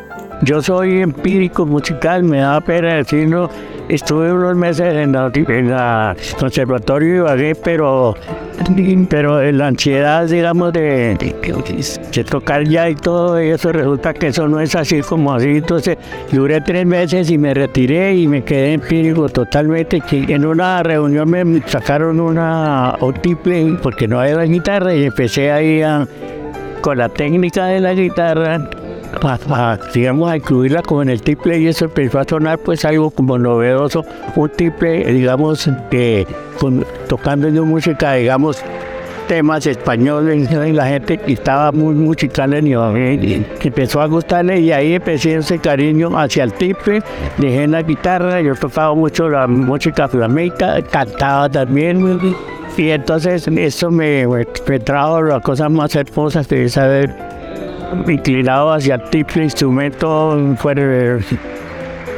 Yo 0.44 0.60
soy 0.60 1.02
empírico 1.02 1.68
musical, 1.68 2.24
me 2.24 2.40
da 2.40 2.60
pena 2.62 2.96
decirlo. 2.96 3.48
Estuve 3.90 4.34
unos 4.34 4.56
meses 4.56 4.96
en 4.96 5.14
en 5.14 6.16
conservatorio 6.40 7.16
y 7.16 7.20
vagué, 7.20 7.56
pero, 7.56 8.16
pero 9.10 9.52
la 9.52 9.68
ansiedad, 9.68 10.26
digamos, 10.28 10.74
de, 10.74 11.16
de, 11.16 12.24
tocar 12.24 12.64
ya 12.64 12.90
y 12.90 12.96
todo 12.96 13.38
eso, 13.38 13.72
resulta 13.72 14.14
que 14.14 14.28
eso 14.28 14.48
no 14.48 14.60
es 14.60 14.76
así 14.76 15.02
como 15.02 15.34
así. 15.34 15.58
Entonces, 15.58 15.98
duré 16.32 16.62
tres 16.62 16.88
meses 16.88 17.30
y 17.30 17.38
me 17.38 17.54
retiré 17.54 18.16
y 18.16 18.28
me 18.28 18.44
quedé 18.44 18.74
empírico 18.74 19.30
totalmente. 19.30 20.02
En 20.12 20.46
una 20.46 20.82
reunión 20.82 21.30
me 21.30 21.62
sacaron 21.68 22.20
una 22.20 22.96
tiple 23.22 23.78
porque 23.84 24.08
no 24.08 24.20
había 24.20 24.42
guitarra 24.44 24.96
y 24.96 25.04
empecé 25.04 25.52
ahí 25.52 25.82
con 26.82 26.98
la 26.98 27.10
técnica 27.10 27.66
de 27.66 27.80
la 27.80 27.94
guitarra 27.94 28.70
a, 29.22 29.80
digamos, 29.94 30.30
a 30.30 30.38
incluirla 30.38 30.82
como 30.82 31.02
en 31.02 31.10
el 31.10 31.22
triple 31.22 31.60
y 31.60 31.68
eso 31.68 31.86
empezó 31.86 32.20
a 32.20 32.24
sonar 32.24 32.60
pues 32.60 32.86
algo 32.86 33.12
como 33.12 33.38
novedoso, 33.38 34.06
un 34.36 34.50
triple, 34.50 35.06
digamos, 35.12 35.70
tocando 37.08 37.48
en 37.48 37.60
música, 37.62 38.14
digamos, 38.14 38.64
temas 39.28 39.66
españoles 39.66 40.50
y 40.52 40.72
la 40.74 40.88
gente 40.88 41.20
estaba 41.28 41.72
muy 41.72 41.96
musical 41.96 42.54
en 42.54 42.68
Ibagué, 42.68 43.46
que 43.60 43.68
empezó 43.70 44.02
a 44.02 44.08
gustarle 44.08 44.60
y 44.60 44.72
ahí 44.72 44.96
empecé 44.96 45.36
ese 45.36 45.60
cariño 45.60 46.18
hacia 46.18 46.44
el 46.44 46.54
tiple, 46.54 47.02
dejé 47.38 47.68
la 47.68 47.82
guitarra, 47.82 48.42
yo 48.42 48.56
tocaba 48.56 48.94
mucho 48.94 49.30
la 49.30 49.48
música 49.48 50.08
flamenca, 50.08 50.82
cantaba 50.82 51.48
también. 51.50 52.36
Y 52.78 52.90
entonces 52.90 53.48
eso 53.48 53.92
me 53.92 54.26
trajo 54.84 55.22
las 55.22 55.42
cosas 55.42 55.70
más 55.70 55.96
hermosas 55.96 56.48
de 56.48 56.68
saber 56.70 57.31
inclinado 58.08 58.72
hacia 58.72 58.98
tipo 58.98 59.40
instrumento 59.40 60.56
fue 60.58 61.20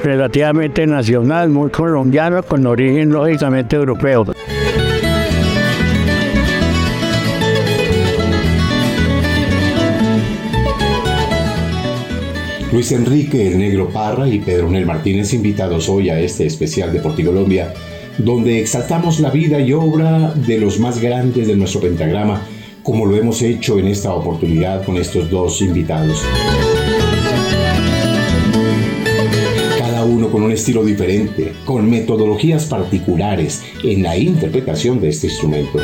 relativamente 0.04 0.86
nacional, 0.86 1.50
muy 1.50 1.70
colombiano, 1.70 2.44
con 2.44 2.66
origen 2.66 3.12
lógicamente 3.12 3.76
europeo. 3.76 4.26
Luis 12.72 12.92
Enrique 12.92 13.48
el 13.48 13.60
Negro 13.60 13.90
Parra 13.90 14.28
y 14.28 14.40
Pedro 14.40 14.68
Nel 14.70 14.88
Martínez 14.88 15.32
invitados 15.34 15.88
hoy 15.90 16.10
a 16.10 16.20
este 16.20 16.48
especial 16.48 16.92
de 16.92 17.00
Porticolombia, 17.00 17.72
donde 18.18 18.60
exaltamos 18.60 19.20
la 19.20 19.30
vida 19.30 19.60
y 19.60 19.74
obra 19.74 20.34
de 20.34 20.58
los 20.58 20.80
más 20.80 21.00
grandes 21.00 21.48
de 21.48 21.56
nuestro 21.56 21.82
pentagrama 21.82 22.42
como 22.84 23.06
lo 23.06 23.16
hemos 23.16 23.42
hecho 23.42 23.80
en 23.80 23.88
esta 23.88 24.14
oportunidad 24.14 24.86
con 24.86 24.98
estos 24.98 25.30
dos 25.30 25.62
invitados. 25.62 26.22
Cada 29.80 30.04
uno 30.04 30.30
con 30.30 30.44
un 30.44 30.52
estilo 30.52 30.84
diferente, 30.84 31.54
con 31.66 31.90
metodologías 31.90 32.66
particulares 32.66 33.64
en 33.84 34.04
la 34.04 34.18
interpretación 34.18 35.00
de 35.00 35.10
este 35.10 35.28
instrumento, 35.28 35.80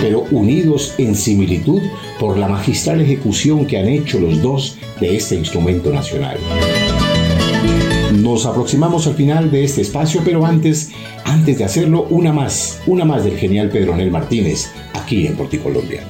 pero 0.00 0.24
unidos 0.32 0.94
en 0.98 1.14
similitud 1.14 1.80
por 2.18 2.36
la 2.36 2.48
magistral 2.48 3.00
ejecución 3.00 3.66
que 3.66 3.78
han 3.78 3.88
hecho 3.88 4.18
los 4.18 4.42
dos 4.42 4.78
de 5.00 5.16
este 5.16 5.36
instrumento 5.36 5.92
nacional. 5.92 6.38
Nos 8.14 8.46
aproximamos 8.46 9.06
al 9.06 9.14
final 9.14 9.50
de 9.50 9.62
este 9.62 9.82
espacio, 9.82 10.22
pero 10.24 10.44
antes, 10.44 10.90
antes 11.24 11.58
de 11.58 11.64
hacerlo, 11.64 12.06
una 12.10 12.32
más, 12.32 12.80
una 12.86 13.04
más 13.04 13.24
del 13.24 13.36
genial 13.36 13.68
Pedronel 13.68 14.10
Martínez, 14.10 14.70
aquí 15.06 15.24
en 15.28 15.36
Porticolombia. 15.36 16.04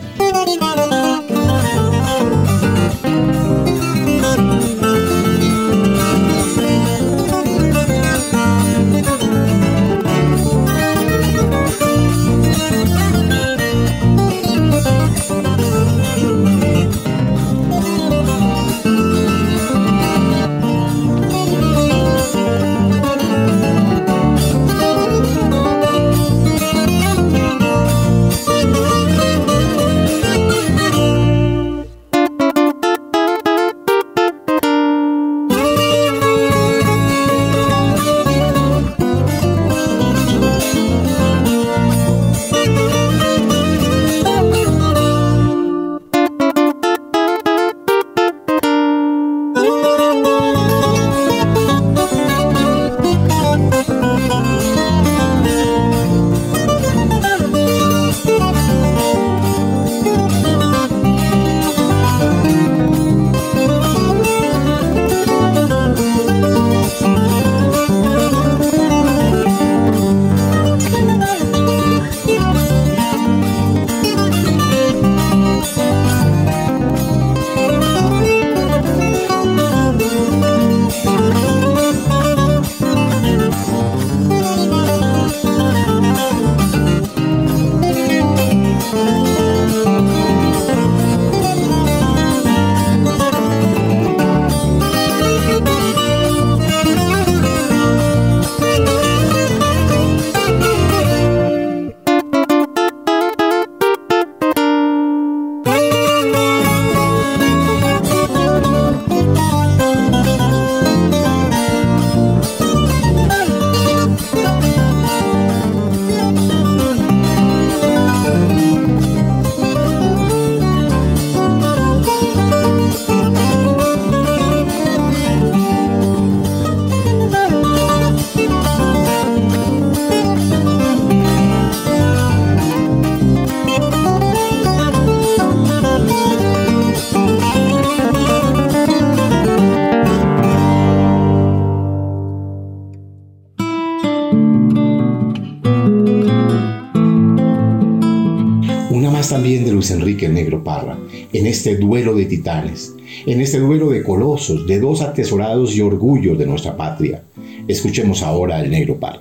Enrique 149.90 150.28
Negro 150.28 150.62
Parra, 150.62 150.98
en 151.32 151.46
este 151.46 151.76
duelo 151.76 152.14
de 152.14 152.26
titanes, 152.26 152.94
en 153.26 153.40
este 153.40 153.58
duelo 153.58 153.90
de 153.90 154.02
colosos, 154.02 154.66
de 154.66 154.80
dos 154.80 155.02
atesorados 155.02 155.74
y 155.76 155.80
orgullos 155.80 156.38
de 156.38 156.46
nuestra 156.46 156.76
patria. 156.76 157.22
Escuchemos 157.68 158.22
ahora 158.22 158.56
al 158.56 158.70
Negro 158.70 158.98
Parra. 158.98 159.15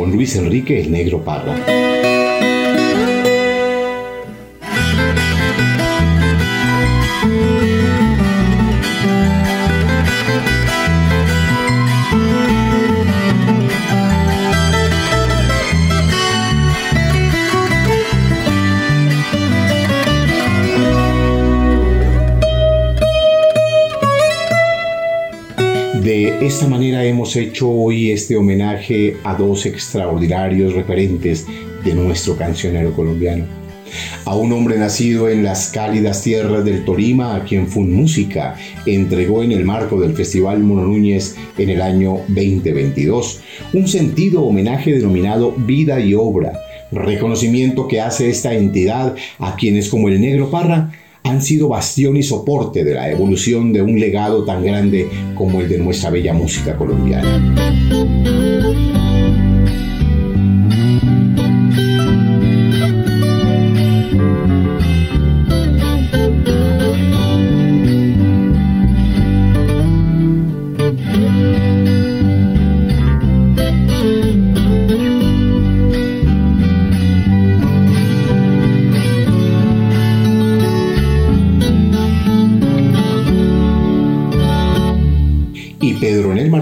Con 0.00 0.12
Luis 0.12 0.34
Enrique 0.36 0.80
el 0.80 0.90
Negro 0.90 1.22
Parra. 1.22 1.99
Hemos 27.30 27.48
hecho 27.48 27.70
hoy 27.70 28.10
este 28.10 28.36
homenaje 28.36 29.16
a 29.22 29.36
dos 29.36 29.64
extraordinarios 29.64 30.74
referentes 30.74 31.46
de 31.84 31.94
nuestro 31.94 32.36
cancionero 32.36 32.92
colombiano. 32.92 33.44
A 34.24 34.34
un 34.34 34.52
hombre 34.52 34.76
nacido 34.76 35.28
en 35.28 35.44
las 35.44 35.68
cálidas 35.68 36.24
tierras 36.24 36.64
del 36.64 36.84
Tolima, 36.84 37.36
a 37.36 37.44
quien 37.44 37.68
Fun 37.68 37.92
Música 37.92 38.56
entregó 38.84 39.44
en 39.44 39.52
el 39.52 39.64
marco 39.64 40.00
del 40.00 40.14
Festival 40.14 40.58
Mono 40.58 40.82
Núñez 40.82 41.36
en 41.56 41.70
el 41.70 41.82
año 41.82 42.18
2022 42.26 43.42
un 43.74 43.86
sentido 43.86 44.42
homenaje 44.42 44.92
denominado 44.92 45.54
Vida 45.56 46.00
y 46.00 46.14
Obra, 46.14 46.52
reconocimiento 46.90 47.86
que 47.86 48.00
hace 48.00 48.28
esta 48.28 48.54
entidad 48.54 49.14
a 49.38 49.54
quienes 49.54 49.88
como 49.88 50.08
el 50.08 50.20
Negro 50.20 50.50
Parra 50.50 50.90
han 51.30 51.40
sido 51.40 51.68
bastión 51.68 52.16
y 52.16 52.22
soporte 52.24 52.82
de 52.82 52.94
la 52.94 53.08
evolución 53.08 53.72
de 53.72 53.80
un 53.80 53.98
legado 54.00 54.44
tan 54.44 54.64
grande 54.64 55.08
como 55.36 55.60
el 55.60 55.68
de 55.68 55.78
nuestra 55.78 56.10
bella 56.10 56.34
música 56.34 56.76
colombiana. 56.76 57.70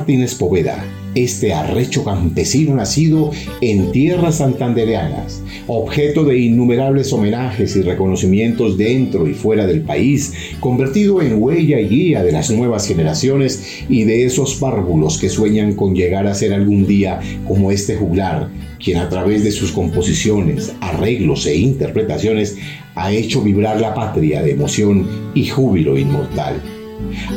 Martínez 0.08 0.36
Poveda, 0.36 0.82
este 1.14 1.52
arrecho 1.52 2.02
campesino 2.02 2.74
nacido 2.74 3.30
en 3.60 3.92
tierras 3.92 4.36
santandereanas, 4.36 5.42
objeto 5.66 6.24
de 6.24 6.38
innumerables 6.38 7.12
homenajes 7.12 7.76
y 7.76 7.82
reconocimientos 7.82 8.78
dentro 8.78 9.28
y 9.28 9.34
fuera 9.34 9.66
del 9.66 9.82
país, 9.82 10.32
convertido 10.60 11.20
en 11.20 11.42
huella 11.42 11.78
y 11.78 11.88
guía 11.88 12.22
de 12.22 12.32
las 12.32 12.50
nuevas 12.50 12.88
generaciones 12.88 13.82
y 13.90 14.04
de 14.04 14.24
esos 14.24 14.54
párvulos 14.54 15.18
que 15.18 15.28
sueñan 15.28 15.74
con 15.74 15.94
llegar 15.94 16.26
a 16.26 16.34
ser 16.34 16.54
algún 16.54 16.86
día 16.86 17.20
como 17.46 17.70
este 17.70 17.94
juglar, 17.94 18.48
quien 18.82 18.96
a 18.96 19.10
través 19.10 19.44
de 19.44 19.50
sus 19.50 19.72
composiciones, 19.72 20.72
arreglos 20.80 21.44
e 21.44 21.54
interpretaciones 21.54 22.56
ha 22.94 23.12
hecho 23.12 23.42
vibrar 23.42 23.78
la 23.78 23.92
patria 23.92 24.40
de 24.40 24.52
emoción 24.52 25.06
y 25.34 25.48
júbilo 25.48 25.98
inmortal. 25.98 26.77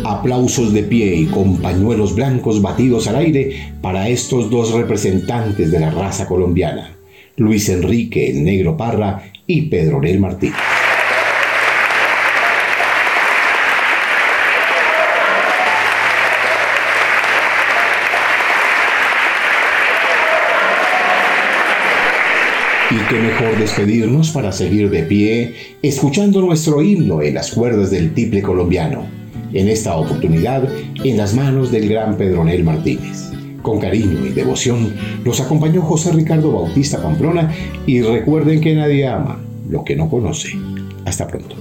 Aplausos 0.03 0.73
de 0.73 0.83
pie 0.83 1.15
y 1.15 1.25
con 1.25 1.57
pañuelos 1.57 2.15
blancos 2.15 2.61
batidos 2.61 3.07
al 3.07 3.17
aire 3.17 3.73
para 3.81 4.09
estos 4.09 4.49
dos 4.49 4.73
representantes 4.73 5.71
de 5.71 5.79
la 5.79 5.91
raza 5.91 6.25
colombiana, 6.25 6.95
Luis 7.37 7.69
Enrique 7.69 8.31
el 8.31 8.43
Negro 8.43 8.75
Parra 8.75 9.23
y 9.45 9.63
Pedro 9.63 10.01
Nel 10.01 10.19
Martínez. 10.19 10.55
Y 22.89 22.95
qué 23.07 23.19
mejor 23.19 23.57
despedirnos 23.57 24.31
para 24.31 24.51
seguir 24.51 24.89
de 24.89 25.03
pie, 25.03 25.55
escuchando 25.81 26.41
nuestro 26.41 26.81
himno 26.81 27.21
en 27.21 27.35
las 27.35 27.51
cuerdas 27.51 27.89
del 27.89 28.13
tiple 28.13 28.41
colombiano 28.41 29.20
en 29.53 29.67
esta 29.67 29.95
oportunidad 29.95 30.67
en 31.03 31.17
las 31.17 31.33
manos 31.33 31.71
del 31.71 31.89
gran 31.89 32.17
Pedronel 32.17 32.63
Martínez. 32.63 33.31
Con 33.61 33.79
cariño 33.79 34.25
y 34.25 34.29
devoción 34.29 34.93
los 35.23 35.39
acompañó 35.39 35.81
José 35.81 36.11
Ricardo 36.11 36.51
Bautista 36.51 37.01
Pamplona 37.01 37.53
y 37.85 38.01
recuerden 38.01 38.59
que 38.59 38.75
nadie 38.75 39.07
ama 39.07 39.39
lo 39.69 39.83
que 39.83 39.95
no 39.95 40.09
conoce. 40.09 40.49
Hasta 41.05 41.27
pronto. 41.27 41.55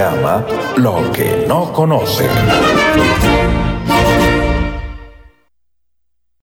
Ama 0.00 0.44
lo 0.76 1.10
que 1.12 1.44
no 1.46 1.72
conoce. 1.72 2.28